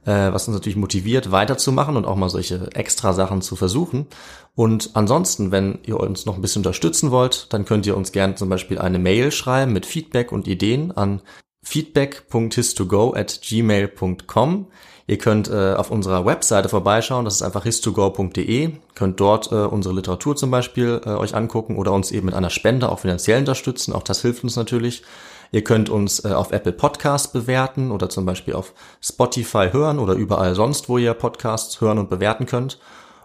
[0.08, 4.06] äh, was uns natürlich motiviert, weiterzumachen und auch mal solche extra Sachen zu versuchen.
[4.54, 8.34] Und ansonsten, wenn ihr uns noch ein bisschen unterstützen wollt, dann könnt ihr uns gerne
[8.34, 11.20] zum Beispiel eine Mail schreiben mit Feedback und Ideen an
[11.62, 14.66] feedback.histogo at gmail.com.
[15.06, 19.94] Ihr könnt äh, auf unserer Webseite vorbeischauen, das ist einfach histogo.de, könnt dort äh, unsere
[19.94, 23.94] Literatur zum Beispiel äh, euch angucken oder uns eben mit einer Spende auch finanziell unterstützen,
[23.94, 25.02] auch das hilft uns natürlich.
[25.50, 30.12] Ihr könnt uns äh, auf Apple Podcasts bewerten oder zum Beispiel auf Spotify hören oder
[30.12, 32.78] überall sonst, wo ihr Podcasts hören und bewerten könnt.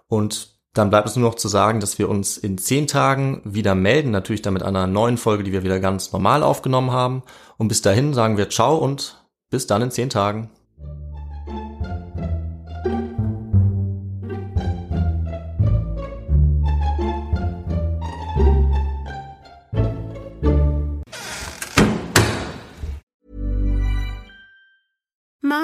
[0.07, 3.76] Und dann bleibt es nur noch zu sagen, dass wir uns in zehn Tagen wieder
[3.76, 7.21] melden, natürlich dann mit einer neuen Folge, die wir wieder ganz normal aufgenommen haben.
[7.57, 10.49] Und bis dahin sagen wir Ciao und bis dann in zehn Tagen.